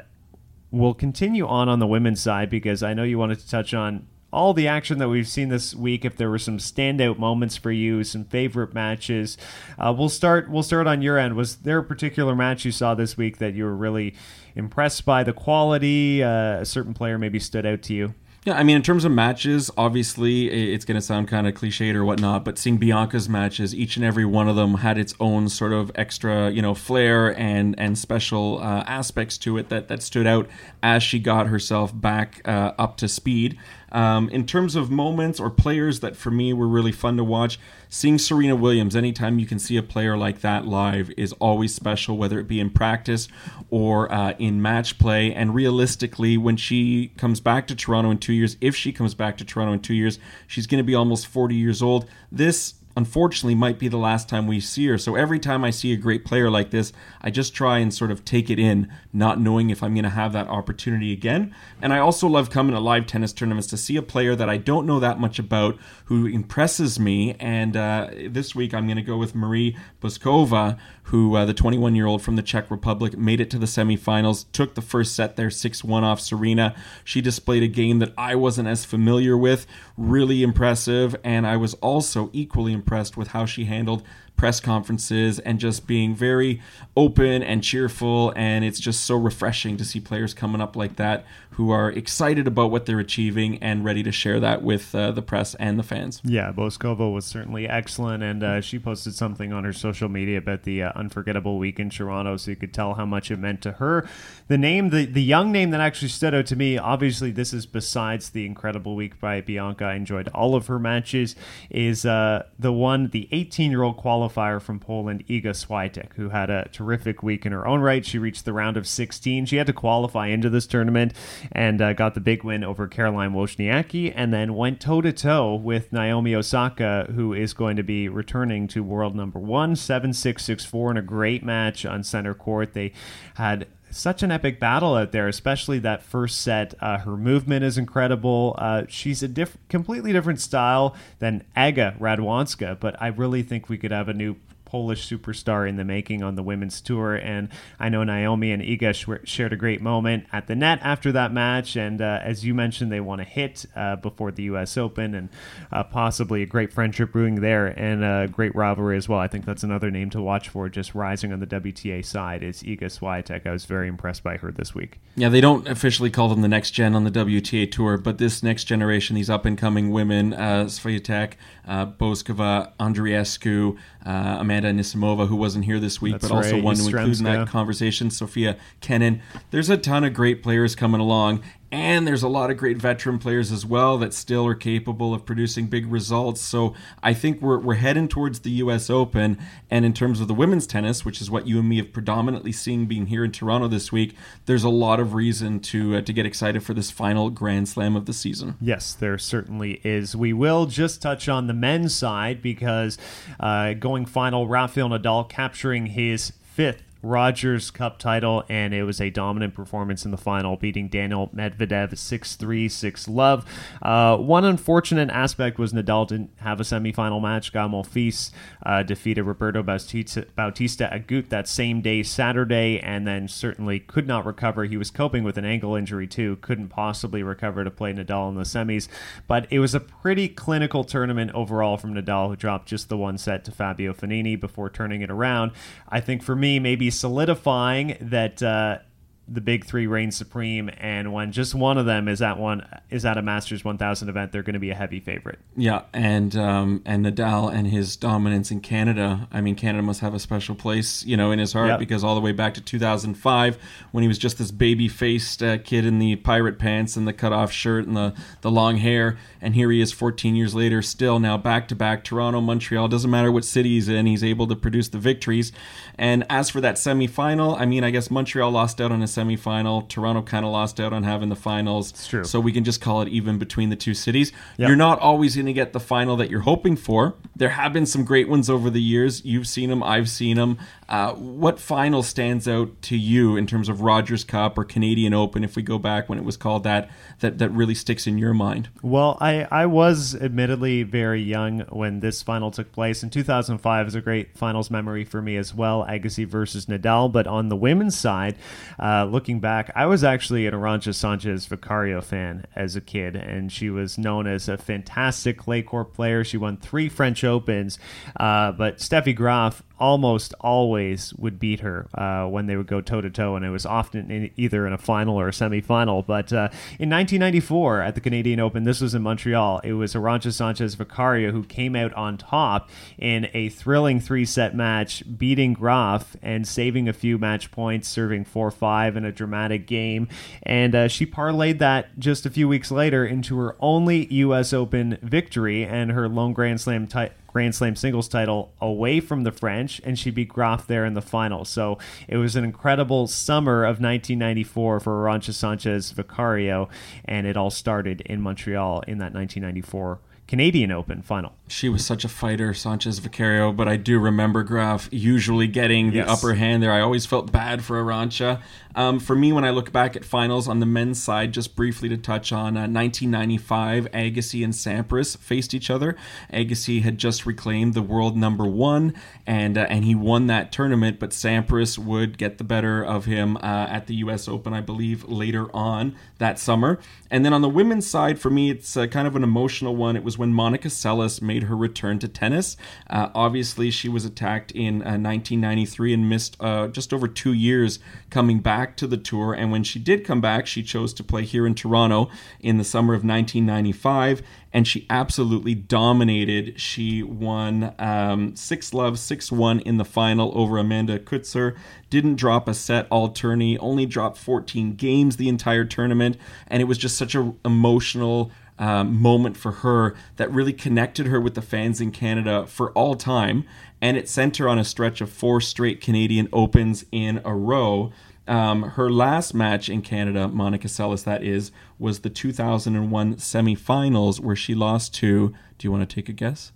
we'll 0.70 0.94
continue 0.94 1.46
on 1.46 1.68
on 1.68 1.78
the 1.78 1.86
women's 1.86 2.22
side 2.22 2.48
because 2.48 2.82
I 2.82 2.94
know 2.94 3.02
you 3.02 3.18
wanted 3.18 3.38
to 3.40 3.48
touch 3.50 3.74
on 3.74 4.06
all 4.34 4.52
the 4.52 4.68
action 4.68 4.98
that 4.98 5.08
we've 5.08 5.28
seen 5.28 5.48
this 5.48 5.74
week. 5.74 6.04
If 6.04 6.16
there 6.16 6.28
were 6.28 6.38
some 6.38 6.58
standout 6.58 7.18
moments 7.18 7.56
for 7.56 7.70
you, 7.70 8.04
some 8.04 8.24
favorite 8.24 8.74
matches, 8.74 9.38
uh, 9.78 9.94
we'll 9.96 10.08
start. 10.08 10.50
We'll 10.50 10.62
start 10.62 10.86
on 10.86 11.00
your 11.00 11.16
end. 11.16 11.36
Was 11.36 11.56
there 11.56 11.78
a 11.78 11.84
particular 11.84 12.34
match 12.34 12.64
you 12.64 12.72
saw 12.72 12.94
this 12.94 13.16
week 13.16 13.38
that 13.38 13.54
you 13.54 13.64
were 13.64 13.76
really 13.76 14.14
impressed 14.54 15.04
by 15.04 15.22
the 15.22 15.32
quality? 15.32 16.22
Uh, 16.22 16.60
a 16.60 16.64
certain 16.66 16.94
player 16.94 17.18
maybe 17.18 17.38
stood 17.38 17.64
out 17.64 17.82
to 17.82 17.94
you. 17.94 18.14
Yeah, 18.44 18.58
I 18.58 18.62
mean, 18.62 18.76
in 18.76 18.82
terms 18.82 19.06
of 19.06 19.12
matches, 19.12 19.70
obviously 19.74 20.50
it's 20.50 20.84
going 20.84 20.96
to 20.96 21.00
sound 21.00 21.28
kind 21.28 21.46
of 21.46 21.54
cliched 21.54 21.94
or 21.94 22.04
whatnot, 22.04 22.44
but 22.44 22.58
seeing 22.58 22.76
Bianca's 22.76 23.26
matches, 23.26 23.74
each 23.74 23.96
and 23.96 24.04
every 24.04 24.26
one 24.26 24.48
of 24.48 24.56
them 24.56 24.74
had 24.74 24.98
its 24.98 25.14
own 25.18 25.48
sort 25.48 25.72
of 25.72 25.90
extra, 25.94 26.50
you 26.50 26.60
know, 26.60 26.74
flair 26.74 27.34
and 27.38 27.74
and 27.78 27.96
special 27.96 28.58
uh, 28.58 28.84
aspects 28.86 29.38
to 29.38 29.56
it 29.56 29.70
that 29.70 29.88
that 29.88 30.02
stood 30.02 30.26
out 30.26 30.46
as 30.82 31.02
she 31.02 31.18
got 31.18 31.46
herself 31.46 31.98
back 31.98 32.42
uh, 32.44 32.72
up 32.78 32.98
to 32.98 33.08
speed. 33.08 33.58
Um, 33.94 34.28
in 34.30 34.44
terms 34.44 34.74
of 34.74 34.90
moments 34.90 35.38
or 35.38 35.50
players 35.50 36.00
that 36.00 36.16
for 36.16 36.32
me 36.32 36.52
were 36.52 36.66
really 36.66 36.90
fun 36.90 37.16
to 37.16 37.22
watch, 37.22 37.60
seeing 37.88 38.18
Serena 38.18 38.56
Williams, 38.56 38.96
anytime 38.96 39.38
you 39.38 39.46
can 39.46 39.60
see 39.60 39.76
a 39.76 39.84
player 39.84 40.16
like 40.16 40.40
that 40.40 40.66
live, 40.66 41.12
is 41.16 41.32
always 41.34 41.72
special, 41.72 42.16
whether 42.16 42.40
it 42.40 42.48
be 42.48 42.58
in 42.58 42.70
practice 42.70 43.28
or 43.70 44.12
uh, 44.12 44.32
in 44.40 44.60
match 44.60 44.98
play. 44.98 45.32
And 45.32 45.54
realistically, 45.54 46.36
when 46.36 46.56
she 46.56 47.12
comes 47.16 47.38
back 47.38 47.68
to 47.68 47.76
Toronto 47.76 48.10
in 48.10 48.18
two 48.18 48.32
years, 48.32 48.56
if 48.60 48.74
she 48.74 48.92
comes 48.92 49.14
back 49.14 49.36
to 49.38 49.44
Toronto 49.44 49.72
in 49.72 49.80
two 49.80 49.94
years, 49.94 50.18
she's 50.48 50.66
going 50.66 50.78
to 50.78 50.84
be 50.84 50.96
almost 50.96 51.28
40 51.28 51.54
years 51.54 51.80
old. 51.80 52.10
This 52.32 52.74
unfortunately 52.96 53.54
might 53.54 53.78
be 53.78 53.88
the 53.88 53.96
last 53.96 54.28
time 54.28 54.46
we 54.46 54.60
see 54.60 54.86
her. 54.86 54.98
So 54.98 55.16
every 55.16 55.38
time 55.38 55.64
I 55.64 55.70
see 55.70 55.92
a 55.92 55.96
great 55.96 56.24
player 56.24 56.50
like 56.50 56.70
this, 56.70 56.92
I 57.20 57.30
just 57.30 57.54
try 57.54 57.78
and 57.78 57.92
sort 57.92 58.10
of 58.10 58.24
take 58.24 58.50
it 58.50 58.58
in, 58.58 58.90
not 59.12 59.40
knowing 59.40 59.70
if 59.70 59.82
I'm 59.82 59.94
going 59.94 60.04
to 60.04 60.10
have 60.10 60.32
that 60.32 60.48
opportunity 60.48 61.12
again. 61.12 61.54
And 61.82 61.92
I 61.92 61.98
also 61.98 62.28
love 62.28 62.50
coming 62.50 62.74
to 62.74 62.80
live 62.80 63.06
tennis 63.06 63.32
tournaments 63.32 63.68
to 63.68 63.76
see 63.76 63.96
a 63.96 64.02
player 64.02 64.36
that 64.36 64.48
I 64.48 64.56
don't 64.56 64.86
know 64.86 65.00
that 65.00 65.18
much 65.18 65.38
about 65.38 65.78
who 66.06 66.26
impresses 66.26 67.00
me. 67.00 67.34
And 67.40 67.76
uh, 67.76 68.10
this 68.28 68.54
week 68.54 68.74
I'm 68.74 68.86
going 68.86 68.96
to 68.96 69.02
go 69.02 69.16
with 69.16 69.34
Marie 69.34 69.76
Bouzkova, 70.00 70.78
who 71.04 71.36
uh, 71.36 71.44
the 71.44 71.54
21 71.54 71.94
year 71.94 72.06
old 72.06 72.22
from 72.22 72.36
the 72.36 72.42
Czech 72.42 72.70
Republic 72.70 73.16
made 73.16 73.40
it 73.40 73.50
to 73.50 73.58
the 73.58 73.66
semifinals, 73.66 74.46
took 74.52 74.74
the 74.74 74.82
first 74.82 75.14
set 75.14 75.36
there 75.36 75.50
6 75.50 75.84
1 75.84 76.04
off 76.04 76.20
Serena. 76.20 76.74
She 77.04 77.20
displayed 77.20 77.62
a 77.62 77.68
game 77.68 77.98
that 77.98 78.12
I 78.16 78.34
wasn't 78.34 78.68
as 78.68 78.84
familiar 78.84 79.36
with, 79.36 79.66
really 79.96 80.42
impressive, 80.42 81.14
and 81.22 81.46
I 81.46 81.56
was 81.56 81.74
also 81.74 82.30
equally 82.32 82.72
impressed 82.72 83.16
with 83.16 83.28
how 83.28 83.44
she 83.46 83.64
handled 83.64 84.02
press 84.36 84.60
conferences 84.60 85.38
and 85.38 85.60
just 85.60 85.86
being 85.86 86.14
very 86.14 86.60
open 86.96 87.42
and 87.42 87.62
cheerful. 87.62 88.32
And 88.34 88.64
it's 88.64 88.80
just 88.80 89.04
so 89.04 89.16
refreshing 89.16 89.76
to 89.76 89.84
see 89.84 90.00
players 90.00 90.34
coming 90.34 90.60
up 90.60 90.76
like 90.76 90.96
that 90.96 91.24
who 91.50 91.70
are 91.70 91.90
excited 91.90 92.48
about 92.48 92.70
what 92.70 92.84
they're 92.84 92.98
achieving 92.98 93.58
and 93.62 93.84
ready 93.84 94.02
to 94.02 94.10
share 94.10 94.40
that 94.40 94.62
with 94.62 94.92
uh, 94.94 95.12
the 95.12 95.22
press 95.22 95.54
and 95.56 95.78
the 95.78 95.84
fans. 95.84 96.20
Yeah, 96.24 96.50
Bouzkova 96.52 97.12
was 97.12 97.24
certainly 97.24 97.68
excellent, 97.68 98.24
and 98.24 98.42
uh, 98.42 98.60
she 98.60 98.80
posted 98.80 99.14
something 99.14 99.52
on 99.52 99.62
her 99.62 99.72
social 99.72 100.08
media 100.08 100.38
about 100.38 100.64
the 100.64 100.82
uh, 100.82 100.93
unforgettable 100.96 101.58
week 101.58 101.78
in 101.78 101.90
Toronto, 101.90 102.36
so 102.36 102.50
you 102.50 102.56
could 102.56 102.74
tell 102.74 102.94
how 102.94 103.06
much 103.06 103.30
it 103.30 103.38
meant 103.38 103.62
to 103.62 103.72
her. 103.72 104.08
The 104.48 104.58
name, 104.58 104.90
the 104.90 105.06
the 105.06 105.22
young 105.22 105.52
name 105.52 105.70
that 105.70 105.80
actually 105.80 106.08
stood 106.08 106.34
out 106.34 106.46
to 106.46 106.56
me, 106.56 106.78
obviously 106.78 107.30
this 107.30 107.52
is 107.52 107.66
besides 107.66 108.30
the 108.30 108.46
incredible 108.46 108.94
week 108.94 109.18
by 109.20 109.40
Bianca. 109.40 109.84
I 109.84 109.94
enjoyed 109.94 110.28
all 110.28 110.54
of 110.54 110.66
her 110.66 110.78
matches. 110.78 111.34
Is 111.70 112.04
uh, 112.04 112.44
the 112.58 112.72
one 112.72 113.08
the 113.08 113.28
18 113.32 113.70
year 113.70 113.82
old 113.82 113.96
qualifier 113.96 114.60
from 114.60 114.80
Poland, 114.80 115.26
Iga 115.26 115.54
Swiatek, 115.54 116.14
who 116.14 116.28
had 116.28 116.50
a 116.50 116.68
terrific 116.72 117.22
week 117.22 117.46
in 117.46 117.52
her 117.52 117.66
own 117.66 117.80
right. 117.80 118.04
She 118.04 118.18
reached 118.18 118.44
the 118.44 118.52
round 118.52 118.76
of 118.76 118.86
16. 118.86 119.46
She 119.46 119.56
had 119.56 119.66
to 119.66 119.72
qualify 119.72 120.26
into 120.28 120.50
this 120.50 120.66
tournament 120.66 121.14
and 121.52 121.80
uh, 121.80 121.92
got 121.92 122.14
the 122.14 122.20
big 122.20 122.44
win 122.44 122.64
over 122.64 122.86
Caroline 122.86 123.32
Wozniacki, 123.32 124.12
and 124.14 124.32
then 124.32 124.54
went 124.54 124.80
toe 124.80 125.00
to 125.00 125.12
toe 125.12 125.54
with 125.54 125.92
Naomi 125.92 126.34
Osaka, 126.34 127.10
who 127.14 127.32
is 127.32 127.54
going 127.54 127.76
to 127.76 127.82
be 127.82 128.08
returning 128.08 128.68
to 128.68 128.82
world 128.82 129.14
number 129.14 129.38
one, 129.38 129.76
seven 129.76 130.12
six 130.12 130.44
six 130.44 130.64
four 130.64 130.83
in 130.90 130.96
a 130.96 131.02
great 131.02 131.44
match 131.44 131.84
on 131.84 132.02
center 132.02 132.34
court. 132.34 132.74
They 132.74 132.92
had 133.34 133.66
such 133.90 134.22
an 134.22 134.32
epic 134.32 134.58
battle 134.58 134.94
out 134.96 135.12
there, 135.12 135.28
especially 135.28 135.78
that 135.78 136.02
first 136.02 136.40
set. 136.40 136.74
Uh, 136.80 136.98
her 136.98 137.16
movement 137.16 137.64
is 137.64 137.78
incredible. 137.78 138.54
Uh, 138.58 138.82
she's 138.88 139.22
a 139.22 139.28
diff- 139.28 139.56
completely 139.68 140.12
different 140.12 140.40
style 140.40 140.96
than 141.20 141.44
Aga 141.56 141.96
Radwanska, 142.00 142.78
but 142.80 143.00
I 143.00 143.08
really 143.08 143.42
think 143.42 143.68
we 143.68 143.78
could 143.78 143.92
have 143.92 144.08
a 144.08 144.14
new 144.14 144.36
Polish 144.64 145.08
superstar 145.08 145.68
in 145.68 145.76
the 145.76 145.84
making 145.84 146.22
on 146.22 146.34
the 146.34 146.42
women's 146.42 146.80
tour. 146.80 147.14
And 147.14 147.48
I 147.78 147.88
know 147.88 148.04
Naomi 148.04 148.52
and 148.52 148.62
Iga 148.62 148.94
sh- 148.94 149.28
shared 149.28 149.52
a 149.52 149.56
great 149.56 149.80
moment 149.80 150.26
at 150.32 150.46
the 150.46 150.54
net 150.54 150.78
after 150.82 151.12
that 151.12 151.32
match. 151.32 151.76
And 151.76 152.00
uh, 152.00 152.20
as 152.22 152.44
you 152.44 152.54
mentioned, 152.54 152.90
they 152.90 153.00
want 153.00 153.20
to 153.20 153.24
hit 153.24 153.66
uh, 153.76 153.96
before 153.96 154.30
the 154.30 154.44
U.S. 154.44 154.76
Open 154.76 155.14
and 155.14 155.28
uh, 155.72 155.84
possibly 155.84 156.42
a 156.42 156.46
great 156.46 156.72
friendship 156.72 157.12
brewing 157.12 157.36
there 157.36 157.66
and 157.66 158.04
a 158.04 158.28
great 158.30 158.54
rivalry 158.54 158.96
as 158.96 159.08
well. 159.08 159.18
I 159.18 159.28
think 159.28 159.44
that's 159.44 159.62
another 159.62 159.90
name 159.90 160.10
to 160.10 160.22
watch 160.22 160.48
for 160.48 160.68
just 160.68 160.94
rising 160.94 161.32
on 161.32 161.40
the 161.40 161.46
WTA 161.46 162.04
side 162.04 162.42
is 162.42 162.62
Iga 162.62 162.84
Swiatek. 162.84 163.46
I 163.46 163.50
was 163.50 163.64
very 163.64 163.88
impressed 163.88 164.22
by 164.22 164.36
her 164.38 164.50
this 164.50 164.74
week. 164.74 165.00
Yeah, 165.16 165.28
they 165.28 165.40
don't 165.40 165.68
officially 165.68 166.10
call 166.10 166.28
them 166.28 166.42
the 166.42 166.48
next 166.48 166.72
gen 166.72 166.94
on 166.94 167.04
the 167.04 167.10
WTA 167.10 167.70
tour, 167.70 167.98
but 167.98 168.18
this 168.18 168.42
next 168.42 168.64
generation, 168.64 169.16
these 169.16 169.30
up 169.30 169.44
and 169.44 169.56
coming 169.56 169.90
women, 169.90 170.32
uh, 170.32 170.64
Swiatek, 170.64 171.34
uh, 171.66 171.86
Bouzkova, 171.86 172.72
Andreescu, 172.78 173.76
uh, 174.06 174.36
Amanda 174.40 174.70
Anisimova, 174.72 175.28
who 175.28 175.36
wasn't 175.36 175.64
here 175.64 175.80
this 175.80 176.00
week, 176.00 176.12
That's 176.14 176.28
but 176.28 176.34
also 176.34 176.52
right. 176.52 176.62
one 176.62 176.76
to 176.76 176.84
include 176.86 177.18
in 177.18 177.24
that 177.24 177.48
conversation, 177.48 178.10
Sofia 178.10 178.56
Kenin. 178.80 179.22
There's 179.50 179.70
a 179.70 179.76
ton 179.76 180.04
of 180.04 180.12
great 180.12 180.42
players 180.42 180.74
coming 180.74 181.00
along. 181.00 181.42
And 181.74 182.06
there's 182.06 182.22
a 182.22 182.28
lot 182.28 182.52
of 182.52 182.56
great 182.56 182.76
veteran 182.76 183.18
players 183.18 183.50
as 183.50 183.66
well 183.66 183.98
that 183.98 184.14
still 184.14 184.46
are 184.46 184.54
capable 184.54 185.12
of 185.12 185.26
producing 185.26 185.66
big 185.66 185.90
results. 185.90 186.40
So 186.40 186.72
I 187.02 187.14
think 187.14 187.42
we're, 187.42 187.58
we're 187.58 187.74
heading 187.74 188.06
towards 188.06 188.40
the 188.40 188.50
U.S. 188.52 188.88
Open. 188.88 189.38
And 189.72 189.84
in 189.84 189.92
terms 189.92 190.20
of 190.20 190.28
the 190.28 190.34
women's 190.34 190.68
tennis, 190.68 191.04
which 191.04 191.20
is 191.20 191.32
what 191.32 191.48
you 191.48 191.58
and 191.58 191.68
me 191.68 191.78
have 191.78 191.92
predominantly 191.92 192.52
seen 192.52 192.86
being 192.86 193.06
here 193.06 193.24
in 193.24 193.32
Toronto 193.32 193.66
this 193.66 193.90
week, 193.90 194.14
there's 194.46 194.62
a 194.62 194.68
lot 194.68 195.00
of 195.00 195.14
reason 195.14 195.58
to 195.60 195.96
uh, 195.96 196.00
to 196.02 196.12
get 196.12 196.24
excited 196.24 196.62
for 196.62 196.74
this 196.74 196.92
final 196.92 197.28
Grand 197.28 197.68
Slam 197.68 197.96
of 197.96 198.06
the 198.06 198.12
season. 198.12 198.54
Yes, 198.60 198.94
there 198.94 199.18
certainly 199.18 199.80
is. 199.82 200.14
We 200.14 200.32
will 200.32 200.66
just 200.66 201.02
touch 201.02 201.28
on 201.28 201.48
the 201.48 201.54
men's 201.54 201.92
side 201.92 202.40
because 202.40 202.98
uh, 203.40 203.72
going 203.72 204.06
final, 204.06 204.46
Rafael 204.46 204.90
Nadal 204.90 205.28
capturing 205.28 205.86
his 205.86 206.34
fifth 206.54 206.83
Rogers 207.04 207.70
Cup 207.70 207.98
title, 207.98 208.44
and 208.48 208.72
it 208.72 208.84
was 208.84 209.00
a 209.00 209.10
dominant 209.10 209.54
performance 209.54 210.04
in 210.04 210.10
the 210.10 210.16
final, 210.16 210.56
beating 210.56 210.88
Daniel 210.88 211.28
Medvedev 211.34 211.96
6 211.96 212.36
3, 212.36 212.68
6 212.68 213.08
love. 213.08 213.44
Uh, 213.82 214.16
one 214.16 214.44
unfortunate 214.44 215.10
aspect 215.10 215.58
was 215.58 215.72
Nadal 215.72 216.08
didn't 216.08 216.30
have 216.38 216.60
a 216.60 216.64
semifinal 216.64 217.20
match. 217.20 217.52
Gael 217.52 217.68
Monfils 217.68 218.30
uh, 218.64 218.82
defeated 218.82 219.24
Roberto 219.24 219.62
Bautista, 219.62 220.26
Bautista 220.34 220.90
Agut 220.92 221.28
that 221.28 221.46
same 221.46 221.82
day, 221.82 222.02
Saturday, 222.02 222.80
and 222.80 223.06
then 223.06 223.28
certainly 223.28 223.78
could 223.78 224.06
not 224.06 224.24
recover. 224.24 224.64
He 224.64 224.76
was 224.76 224.90
coping 224.90 225.24
with 225.24 225.36
an 225.36 225.44
ankle 225.44 225.76
injury 225.76 226.06
too, 226.06 226.36
couldn't 226.40 226.68
possibly 226.68 227.22
recover 227.22 227.64
to 227.64 227.70
play 227.70 227.92
Nadal 227.92 228.30
in 228.30 228.34
the 228.36 228.42
semis. 228.42 228.88
But 229.26 229.46
it 229.50 229.58
was 229.58 229.74
a 229.74 229.80
pretty 229.80 230.28
clinical 230.28 230.84
tournament 230.84 231.32
overall 231.34 231.76
from 231.76 231.94
Nadal, 231.94 232.28
who 232.28 232.36
dropped 232.36 232.68
just 232.68 232.88
the 232.88 232.96
one 232.96 233.18
set 233.18 233.44
to 233.44 233.52
Fabio 233.52 233.92
Fognini 233.92 234.40
before 234.40 234.70
turning 234.70 235.02
it 235.02 235.10
around. 235.10 235.52
I 235.88 236.00
think 236.00 236.22
for 236.22 236.34
me, 236.34 236.58
maybe 236.58 236.90
solidifying 236.94 237.96
that 238.00 238.42
uh, 238.42 238.78
the 239.26 239.40
big 239.40 239.64
three 239.64 239.86
reign 239.86 240.10
supreme, 240.10 240.70
and 240.76 241.12
when 241.12 241.32
just 241.32 241.54
one 241.54 241.78
of 241.78 241.86
them 241.86 242.08
is 242.08 242.20
at 242.20 242.38
one 242.38 242.66
is 242.90 243.04
at 243.06 243.16
a 243.16 243.22
Masters 243.22 243.64
1000 243.64 244.08
event, 244.08 244.32
they're 244.32 244.42
going 244.42 244.54
to 244.54 244.60
be 244.60 244.70
a 244.70 244.74
heavy 244.74 245.00
favorite. 245.00 245.38
Yeah, 245.56 245.82
and 245.94 246.36
um, 246.36 246.82
and 246.84 247.06
Nadal 247.06 247.52
and 247.52 247.66
his 247.66 247.96
dominance 247.96 248.50
in 248.50 248.60
Canada. 248.60 249.26
I 249.32 249.40
mean, 249.40 249.54
Canada 249.54 249.82
must 249.82 250.00
have 250.00 250.14
a 250.14 250.18
special 250.18 250.54
place, 250.54 251.04
you 251.04 251.16
know, 251.16 251.30
in 251.32 251.38
his 251.38 251.54
heart 251.54 251.68
yep. 251.68 251.78
because 251.78 252.04
all 252.04 252.14
the 252.14 252.20
way 252.20 252.32
back 252.32 252.54
to 252.54 252.60
2005, 252.60 253.58
when 253.92 254.02
he 254.02 254.08
was 254.08 254.18
just 254.18 254.36
this 254.36 254.50
baby 254.50 254.88
faced 254.88 255.42
uh, 255.42 255.56
kid 255.58 255.86
in 255.86 255.98
the 255.98 256.16
pirate 256.16 256.58
pants 256.58 256.96
and 256.96 257.08
the 257.08 257.12
cut 257.12 257.32
off 257.32 257.50
shirt 257.50 257.86
and 257.86 257.96
the 257.96 258.14
the 258.42 258.50
long 258.50 258.76
hair, 258.76 259.16
and 259.40 259.54
here 259.54 259.70
he 259.70 259.80
is 259.80 259.90
14 259.90 260.36
years 260.36 260.54
later, 260.54 260.82
still 260.82 261.18
now 261.18 261.38
back 261.38 261.66
to 261.68 261.74
back 261.74 262.04
Toronto, 262.04 262.42
Montreal. 262.42 262.88
Doesn't 262.88 263.10
matter 263.10 263.32
what 263.32 263.46
city 263.46 263.70
he's 263.70 263.88
in, 263.88 264.04
he's 264.04 264.24
able 264.24 264.46
to 264.48 264.56
produce 264.56 264.88
the 264.88 264.98
victories. 264.98 265.50
And 265.96 266.26
as 266.28 266.50
for 266.50 266.60
that 266.60 266.74
semifinal, 266.74 267.58
I 267.58 267.64
mean, 267.64 267.84
I 267.84 267.90
guess 267.90 268.10
Montreal 268.10 268.50
lost 268.50 268.80
out 268.80 268.92
on 268.92 269.02
a 269.02 269.06
semifinal. 269.14 269.88
Toronto 269.88 270.22
kind 270.22 270.44
of 270.44 270.52
lost 270.52 270.80
out 270.80 270.92
on 270.92 271.02
having 271.02 271.28
the 271.28 271.36
finals. 271.36 271.90
It's 271.90 272.06
true. 272.08 272.24
So 272.24 272.40
we 272.40 272.52
can 272.52 272.64
just 272.64 272.80
call 272.80 273.02
it 273.02 273.08
even 273.08 273.38
between 273.38 273.70
the 273.70 273.76
two 273.76 273.94
cities. 273.94 274.32
Yep. 274.58 274.68
You're 274.68 274.76
not 274.76 274.98
always 274.98 275.34
going 275.36 275.46
to 275.46 275.52
get 275.52 275.72
the 275.72 275.80
final 275.80 276.16
that 276.16 276.30
you're 276.30 276.40
hoping 276.40 276.76
for. 276.76 277.14
There 277.36 277.50
have 277.50 277.72
been 277.72 277.86
some 277.86 278.04
great 278.04 278.28
ones 278.28 278.48
over 278.50 278.70
the 278.70 278.82
years. 278.82 279.24
You've 279.24 279.46
seen 279.46 279.70
them. 279.70 279.82
I've 279.82 280.08
seen 280.08 280.36
them. 280.36 280.58
Uh, 280.88 281.12
what 281.14 281.58
final 281.58 282.02
stands 282.02 282.46
out 282.46 282.82
to 282.82 282.96
you 282.96 283.36
in 283.36 283.46
terms 283.46 283.68
of 283.68 283.80
Rogers 283.80 284.22
Cup 284.22 284.58
or 284.58 284.64
Canadian 284.64 285.14
Open, 285.14 285.42
if 285.42 285.56
we 285.56 285.62
go 285.62 285.78
back 285.78 286.08
when 286.08 286.18
it 286.18 286.24
was 286.24 286.36
called 286.36 286.64
that, 286.64 286.90
that, 287.20 287.38
that 287.38 287.50
really 287.50 287.74
sticks 287.74 288.06
in 288.06 288.18
your 288.18 288.34
mind? 288.34 288.68
Well, 288.82 289.16
I, 289.20 289.46
I 289.50 289.66
was 289.66 290.14
admittedly 290.14 290.82
very 290.82 291.22
young 291.22 291.60
when 291.70 292.00
this 292.00 292.22
final 292.22 292.50
took 292.50 292.70
place. 292.72 293.02
In 293.02 293.10
2005 293.10 293.86
is 293.86 293.94
a 293.94 294.00
great 294.00 294.36
finals 294.36 294.70
memory 294.70 295.04
for 295.04 295.22
me 295.22 295.36
as 295.36 295.54
well, 295.54 295.84
Agassi 295.88 296.26
versus 296.26 296.66
Nadal. 296.66 297.10
But 297.10 297.26
on 297.26 297.48
the 297.48 297.56
women's 297.56 297.96
side, 297.96 298.36
uh, 298.78 299.03
looking 299.04 299.40
back, 299.40 299.70
I 299.74 299.86
was 299.86 300.04
actually 300.04 300.46
an 300.46 300.54
Arantxa 300.54 300.94
Sanchez 300.94 301.46
Vicario 301.46 302.00
fan 302.00 302.46
as 302.54 302.76
a 302.76 302.80
kid, 302.80 303.16
and 303.16 303.50
she 303.50 303.70
was 303.70 303.98
known 303.98 304.26
as 304.26 304.48
a 304.48 304.56
fantastic 304.56 305.38
clay 305.38 305.62
court 305.62 305.92
player. 305.92 306.24
She 306.24 306.36
won 306.36 306.56
three 306.56 306.88
French 306.88 307.24
Opens, 307.24 307.78
uh, 308.18 308.52
but 308.52 308.78
Steffi 308.78 309.14
Graf 309.14 309.62
almost 309.78 310.34
always 310.40 311.12
would 311.14 311.38
beat 311.38 311.60
her 311.60 311.88
uh, 311.94 312.26
when 312.26 312.46
they 312.46 312.56
would 312.56 312.66
go 312.66 312.80
toe 312.80 313.00
to 313.00 313.10
toe, 313.10 313.36
and 313.36 313.44
it 313.44 313.50
was 313.50 313.66
often 313.66 314.10
in 314.10 314.30
either 314.36 314.66
in 314.66 314.72
a 314.72 314.78
final 314.78 315.18
or 315.18 315.28
a 315.28 315.32
semifinal. 315.32 316.06
But 316.06 316.32
uh, 316.32 316.48
in 316.78 316.90
1994 316.90 317.82
at 317.82 317.94
the 317.94 318.00
Canadian 318.00 318.40
Open, 318.40 318.64
this 318.64 318.80
was 318.80 318.94
in 318.94 319.02
Montreal. 319.02 319.60
It 319.64 319.72
was 319.72 319.94
Arantxa 319.94 320.32
Sanchez 320.32 320.74
Vicario 320.74 321.32
who 321.32 321.42
came 321.44 321.74
out 321.74 321.92
on 321.94 322.16
top 322.16 322.70
in 322.98 323.28
a 323.34 323.48
thrilling 323.48 324.00
three 324.00 324.24
set 324.24 324.54
match, 324.54 325.02
beating 325.18 325.52
Graf 325.52 326.16
and 326.22 326.46
saving 326.46 326.88
a 326.88 326.92
few 326.92 327.18
match 327.18 327.50
points, 327.50 327.88
serving 327.88 328.24
4 328.24 328.50
5 328.50 328.96
in 328.96 329.04
a 329.04 329.12
dramatic 329.12 329.66
game. 329.66 330.08
And 330.42 330.74
uh, 330.74 330.88
she 330.88 331.06
parlayed 331.06 331.58
that 331.58 331.98
just 331.98 332.26
a 332.26 332.30
few 332.30 332.48
weeks 332.48 332.70
later 332.70 333.04
into 333.04 333.38
her 333.38 333.56
only 333.60 334.06
U.S. 334.14 334.52
Open 334.52 334.98
victory 335.02 335.64
and 335.64 335.90
her 335.90 336.08
lone 336.08 336.32
Grand 336.32 336.60
Slam 336.60 336.86
title 336.86 337.14
Grand 337.34 337.52
Slam 337.52 337.74
singles 337.74 338.06
title 338.06 338.54
away 338.60 339.00
from 339.00 339.24
the 339.24 339.32
French, 339.32 339.80
and 339.82 339.98
she 339.98 340.12
beat 340.12 340.28
Graf 340.28 340.68
there 340.68 340.84
in 340.84 340.94
the 340.94 341.02
final. 341.02 341.44
So 341.44 341.78
it 342.06 342.16
was 342.16 342.36
an 342.36 342.44
incredible 342.44 343.08
summer 343.08 343.64
of 343.64 343.80
1994 343.80 344.78
for 344.78 345.02
Arantxa 345.02 345.34
Sanchez 345.34 345.90
Vicario, 345.90 346.68
and 347.04 347.26
it 347.26 347.36
all 347.36 347.50
started 347.50 348.02
in 348.02 348.20
Montreal 348.20 348.82
in 348.86 348.98
that 348.98 349.12
1994 349.12 349.98
Canadian 350.28 350.70
Open 350.70 351.02
final. 351.02 351.34
She 351.48 351.68
was 351.68 351.84
such 351.84 352.04
a 352.04 352.08
fighter, 352.08 352.54
Sanchez 352.54 353.00
Vicario, 353.00 353.52
but 353.52 353.66
I 353.66 353.76
do 353.76 353.98
remember 353.98 354.44
Graf 354.44 354.88
usually 354.92 355.48
getting 355.48 355.90
the 355.90 355.96
yes. 355.96 356.08
upper 356.08 356.34
hand 356.34 356.62
there. 356.62 356.72
I 356.72 356.80
always 356.80 357.04
felt 357.04 357.32
bad 357.32 357.64
for 357.64 357.82
Arantxa. 357.82 358.40
Um, 358.74 358.98
for 358.98 359.14
me, 359.14 359.32
when 359.32 359.44
I 359.44 359.50
look 359.50 359.72
back 359.72 359.94
at 359.94 360.04
finals 360.04 360.48
on 360.48 360.60
the 360.60 360.66
men's 360.66 361.02
side, 361.02 361.32
just 361.32 361.54
briefly 361.54 361.88
to 361.88 361.96
touch 361.96 362.32
on 362.32 362.56
uh, 362.56 362.66
1995, 362.66 363.90
Agassi 363.92 364.42
and 364.42 364.52
Sampras 364.52 365.16
faced 365.16 365.54
each 365.54 365.70
other. 365.70 365.96
Agassi 366.32 366.82
had 366.82 366.98
just 366.98 367.24
reclaimed 367.24 367.74
the 367.74 367.82
world 367.82 368.16
number 368.16 368.44
one, 368.44 368.94
and 369.26 369.56
uh, 369.56 369.66
and 369.68 369.84
he 369.84 369.94
won 369.94 370.26
that 370.26 370.50
tournament, 370.50 370.98
but 370.98 371.10
Sampras 371.10 371.78
would 371.78 372.18
get 372.18 372.38
the 372.38 372.44
better 372.44 372.82
of 372.82 373.04
him 373.04 373.36
uh, 373.36 373.66
at 373.68 373.86
the 373.86 373.94
U.S. 373.96 374.26
Open, 374.28 374.52
I 374.52 374.60
believe, 374.60 375.04
later 375.04 375.54
on 375.54 375.94
that 376.18 376.38
summer. 376.38 376.80
And 377.10 377.24
then 377.24 377.32
on 377.32 377.42
the 377.42 377.48
women's 377.48 377.86
side, 377.86 378.18
for 378.18 378.30
me, 378.30 378.50
it's 378.50 378.76
uh, 378.76 378.86
kind 378.88 379.06
of 379.06 379.14
an 379.14 379.22
emotional 379.22 379.76
one. 379.76 379.94
It 379.94 380.02
was 380.02 380.18
when 380.18 380.32
Monica 380.32 380.68
Seles 380.68 381.22
made 381.22 381.44
her 381.44 381.56
return 381.56 382.00
to 382.00 382.08
tennis. 382.08 382.56
Uh, 382.90 383.10
obviously, 383.14 383.70
she 383.70 383.88
was 383.88 384.04
attacked 384.04 384.50
in 384.50 384.78
1993 384.78 385.90
uh, 385.90 385.94
and 385.94 386.08
missed 386.08 386.36
just 386.72 386.92
over 386.92 387.06
two 387.06 387.32
years 387.32 387.78
coming 388.10 388.40
back 388.40 388.63
back 388.64 388.78
to 388.78 388.86
the 388.86 388.96
tour, 388.96 389.34
and 389.34 389.52
when 389.52 389.62
she 389.62 389.78
did 389.78 390.06
come 390.06 390.22
back, 390.22 390.46
she 390.46 390.62
chose 390.62 390.94
to 390.94 391.04
play 391.04 391.22
here 391.22 391.46
in 391.46 391.54
Toronto 391.54 392.08
in 392.40 392.56
the 392.56 392.64
summer 392.64 392.94
of 392.94 393.04
1995, 393.04 394.22
and 394.54 394.66
she 394.66 394.86
absolutely 394.88 395.54
dominated. 395.54 396.58
She 396.58 397.02
won 397.02 397.74
um, 397.78 398.34
6 398.34 398.72
love, 398.72 398.98
6 398.98 399.30
1 399.30 399.60
in 399.60 399.76
the 399.76 399.84
final 399.84 400.32
over 400.34 400.56
Amanda 400.56 400.98
Coetzer. 400.98 401.54
Didn't 401.90 402.14
drop 402.14 402.48
a 402.48 402.54
set 402.54 402.86
all 402.88 403.10
tourney, 403.10 403.58
only 403.58 403.84
dropped 403.84 404.16
14 404.16 404.76
games 404.76 405.18
the 405.18 405.28
entire 405.28 405.66
tournament, 405.66 406.16
and 406.46 406.62
it 406.62 406.64
was 406.64 406.78
just 406.78 406.96
such 406.96 407.14
an 407.14 407.38
emotional. 407.44 408.30
Um, 408.56 409.02
moment 409.02 409.36
for 409.36 409.50
her 409.50 409.96
that 410.14 410.30
really 410.30 410.52
connected 410.52 411.08
her 411.08 411.20
with 411.20 411.34
the 411.34 411.42
fans 411.42 411.80
in 411.80 411.90
Canada 411.90 412.46
for 412.46 412.70
all 412.70 412.94
time. 412.94 413.44
And 413.80 413.96
it 413.96 414.08
sent 414.08 414.36
her 414.36 414.48
on 414.48 414.60
a 414.60 414.64
stretch 414.64 415.00
of 415.00 415.10
four 415.10 415.40
straight 415.40 415.80
Canadian 415.80 416.28
Opens 416.32 416.84
in 416.92 417.20
a 417.24 417.34
row. 417.34 417.90
Um, 418.26 418.62
her 418.62 418.90
last 418.90 419.34
match 419.34 419.68
in 419.68 419.82
Canada, 419.82 420.28
Monica 420.28 420.68
Seles, 420.68 421.04
that 421.04 421.22
is, 421.22 421.52
was 421.78 422.00
the 422.00 422.10
2001 422.10 423.16
semifinals 423.16 424.20
where 424.20 424.36
she 424.36 424.54
lost 424.54 424.94
to. 424.94 425.28
Do 425.58 425.66
you 425.66 425.70
want 425.70 425.88
to 425.88 425.94
take 425.94 426.08
a 426.08 426.12
guess? 426.12 426.52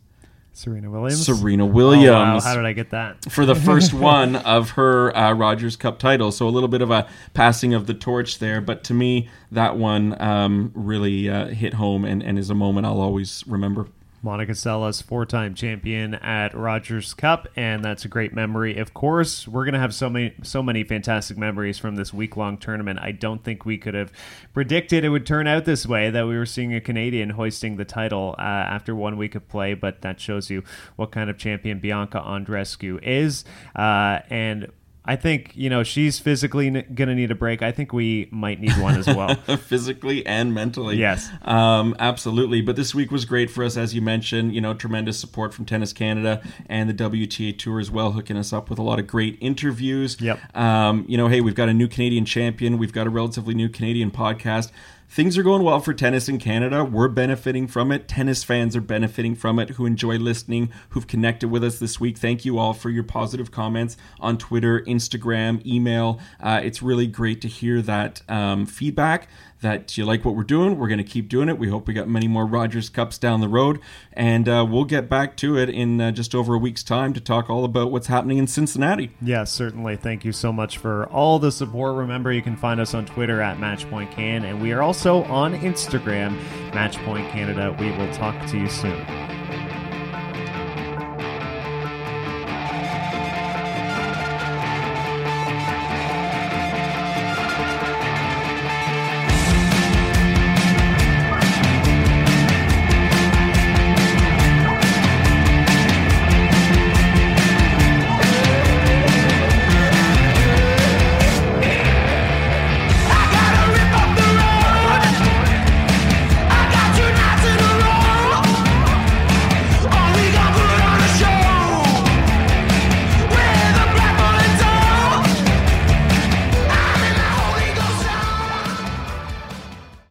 Serena 0.58 0.90
Williams. 0.90 1.24
Serena 1.24 1.64
Williams. 1.64 2.08
Oh, 2.08 2.12
wow. 2.12 2.40
How 2.40 2.56
did 2.56 2.64
I 2.64 2.72
get 2.72 2.90
that? 2.90 3.30
For 3.30 3.46
the 3.46 3.54
first 3.54 3.94
one 3.94 4.34
of 4.34 4.70
her 4.70 5.16
uh, 5.16 5.32
Rogers 5.32 5.76
Cup 5.76 6.00
title. 6.00 6.32
So 6.32 6.48
a 6.48 6.50
little 6.50 6.68
bit 6.68 6.82
of 6.82 6.90
a 6.90 7.06
passing 7.32 7.74
of 7.74 7.86
the 7.86 7.94
torch 7.94 8.40
there. 8.40 8.60
But 8.60 8.82
to 8.84 8.94
me, 8.94 9.28
that 9.52 9.76
one 9.76 10.20
um, 10.20 10.72
really 10.74 11.30
uh, 11.30 11.46
hit 11.46 11.74
home 11.74 12.04
and, 12.04 12.24
and 12.24 12.38
is 12.38 12.50
a 12.50 12.56
moment 12.56 12.86
I'll 12.86 13.00
always 13.00 13.44
remember. 13.46 13.86
Monica 14.22 14.52
Seles, 14.52 15.02
four-time 15.02 15.54
champion 15.54 16.14
at 16.14 16.54
Rogers 16.54 17.14
Cup, 17.14 17.46
and 17.54 17.84
that's 17.84 18.04
a 18.04 18.08
great 18.08 18.34
memory. 18.34 18.76
Of 18.76 18.92
course, 18.92 19.46
we're 19.46 19.64
going 19.64 19.74
to 19.74 19.80
have 19.80 19.94
so 19.94 20.10
many, 20.10 20.34
so 20.42 20.62
many 20.62 20.82
fantastic 20.84 21.38
memories 21.38 21.78
from 21.78 21.96
this 21.96 22.12
week-long 22.12 22.58
tournament. 22.58 22.98
I 23.00 23.12
don't 23.12 23.44
think 23.44 23.64
we 23.64 23.78
could 23.78 23.94
have 23.94 24.12
predicted 24.52 25.04
it 25.04 25.10
would 25.10 25.26
turn 25.26 25.46
out 25.46 25.64
this 25.64 25.86
way. 25.86 26.10
That 26.10 26.26
we 26.26 26.36
were 26.36 26.46
seeing 26.46 26.74
a 26.74 26.80
Canadian 26.80 27.30
hoisting 27.30 27.76
the 27.76 27.84
title 27.84 28.34
uh, 28.38 28.42
after 28.42 28.94
one 28.94 29.16
week 29.16 29.34
of 29.34 29.48
play, 29.48 29.74
but 29.74 30.02
that 30.02 30.20
shows 30.20 30.50
you 30.50 30.64
what 30.96 31.12
kind 31.12 31.30
of 31.30 31.38
champion 31.38 31.78
Bianca 31.78 32.20
Andreescu 32.20 33.02
is. 33.02 33.44
Uh, 33.76 34.20
and 34.30 34.68
I 35.08 35.16
think 35.16 35.52
you 35.54 35.70
know 35.70 35.82
she's 35.82 36.18
physically 36.18 36.66
n- 36.66 36.84
going 36.94 37.08
to 37.08 37.14
need 37.14 37.30
a 37.30 37.34
break. 37.34 37.62
I 37.62 37.72
think 37.72 37.94
we 37.94 38.28
might 38.30 38.60
need 38.60 38.72
one 38.72 38.94
as 38.94 39.06
well, 39.06 39.34
physically 39.56 40.24
and 40.26 40.52
mentally. 40.52 40.98
Yes, 40.98 41.30
um, 41.42 41.96
absolutely. 41.98 42.60
But 42.60 42.76
this 42.76 42.94
week 42.94 43.10
was 43.10 43.24
great 43.24 43.50
for 43.50 43.64
us, 43.64 43.78
as 43.78 43.94
you 43.94 44.02
mentioned. 44.02 44.54
You 44.54 44.60
know, 44.60 44.74
tremendous 44.74 45.18
support 45.18 45.54
from 45.54 45.64
Tennis 45.64 45.94
Canada 45.94 46.42
and 46.66 46.90
the 46.90 46.94
WTA 46.94 47.56
Tour 47.56 47.80
as 47.80 47.90
well, 47.90 48.12
hooking 48.12 48.36
us 48.36 48.52
up 48.52 48.68
with 48.68 48.78
a 48.78 48.82
lot 48.82 48.98
of 48.98 49.06
great 49.06 49.38
interviews. 49.40 50.20
Yep. 50.20 50.54
Um, 50.54 51.06
you 51.08 51.16
know, 51.16 51.28
hey, 51.28 51.40
we've 51.40 51.54
got 51.54 51.70
a 51.70 51.74
new 51.74 51.88
Canadian 51.88 52.26
champion. 52.26 52.76
We've 52.76 52.92
got 52.92 53.06
a 53.06 53.10
relatively 53.10 53.54
new 53.54 53.70
Canadian 53.70 54.10
podcast 54.10 54.70
things 55.08 55.38
are 55.38 55.42
going 55.42 55.62
well 55.62 55.80
for 55.80 55.94
tennis 55.94 56.28
in 56.28 56.38
Canada. 56.38 56.84
We're 56.84 57.08
benefiting 57.08 57.66
from 57.66 57.90
it. 57.90 58.06
Tennis 58.08 58.44
fans 58.44 58.76
are 58.76 58.80
benefiting 58.80 59.34
from 59.34 59.58
it 59.58 59.70
who 59.70 59.86
enjoy 59.86 60.16
listening, 60.18 60.70
who've 60.90 61.06
connected 61.06 61.48
with 61.48 61.64
us 61.64 61.78
this 61.78 61.98
week. 61.98 62.18
Thank 62.18 62.44
you 62.44 62.58
all 62.58 62.74
for 62.74 62.90
your 62.90 63.04
positive 63.04 63.50
comments 63.50 63.96
on 64.20 64.36
Twitter, 64.38 64.80
Instagram, 64.80 65.64
email. 65.66 66.20
Uh, 66.40 66.60
it's 66.62 66.82
really 66.82 67.06
great 67.06 67.40
to 67.40 67.48
hear 67.48 67.80
that 67.82 68.22
um, 68.28 68.66
feedback 68.66 69.28
that 69.60 69.96
you 69.96 70.04
like 70.04 70.24
what 70.24 70.34
we're 70.34 70.44
doing. 70.44 70.78
We're 70.78 70.88
going 70.88 70.98
to 70.98 71.04
keep 71.04 71.28
doing 71.28 71.48
it. 71.48 71.58
We 71.58 71.68
hope 71.68 71.86
we 71.86 71.94
got 71.94 72.08
many 72.08 72.28
more 72.28 72.46
Rogers 72.46 72.88
Cups 72.88 73.18
down 73.18 73.40
the 73.40 73.48
road. 73.48 73.80
And 74.12 74.48
uh, 74.48 74.66
we'll 74.68 74.84
get 74.84 75.08
back 75.08 75.36
to 75.38 75.56
it 75.58 75.68
in 75.68 76.00
uh, 76.00 76.12
just 76.12 76.34
over 76.34 76.54
a 76.54 76.58
week's 76.58 76.82
time 76.82 77.12
to 77.14 77.20
talk 77.20 77.50
all 77.50 77.64
about 77.64 77.90
what's 77.90 78.06
happening 78.06 78.38
in 78.38 78.46
Cincinnati. 78.46 79.10
Yeah, 79.20 79.44
certainly. 79.44 79.96
Thank 79.96 80.24
you 80.24 80.32
so 80.32 80.52
much 80.52 80.78
for 80.78 81.06
all 81.06 81.38
the 81.38 81.52
support. 81.52 81.94
Remember, 81.96 82.32
you 82.32 82.42
can 82.42 82.56
find 82.56 82.80
us 82.80 82.94
on 82.94 83.06
Twitter 83.06 83.40
at 83.40 83.58
Matchpoint 83.58 83.88
MatchPointCan, 83.88 84.44
and 84.44 84.60
we 84.60 84.72
are 84.72 84.82
also 84.82 85.24
on 85.24 85.54
Instagram, 85.54 86.38
Matchpoint 86.70 87.30
Canada. 87.30 87.76
We 87.78 87.90
will 87.92 88.12
talk 88.12 88.46
to 88.48 88.58
you 88.58 88.68
soon. 88.68 89.37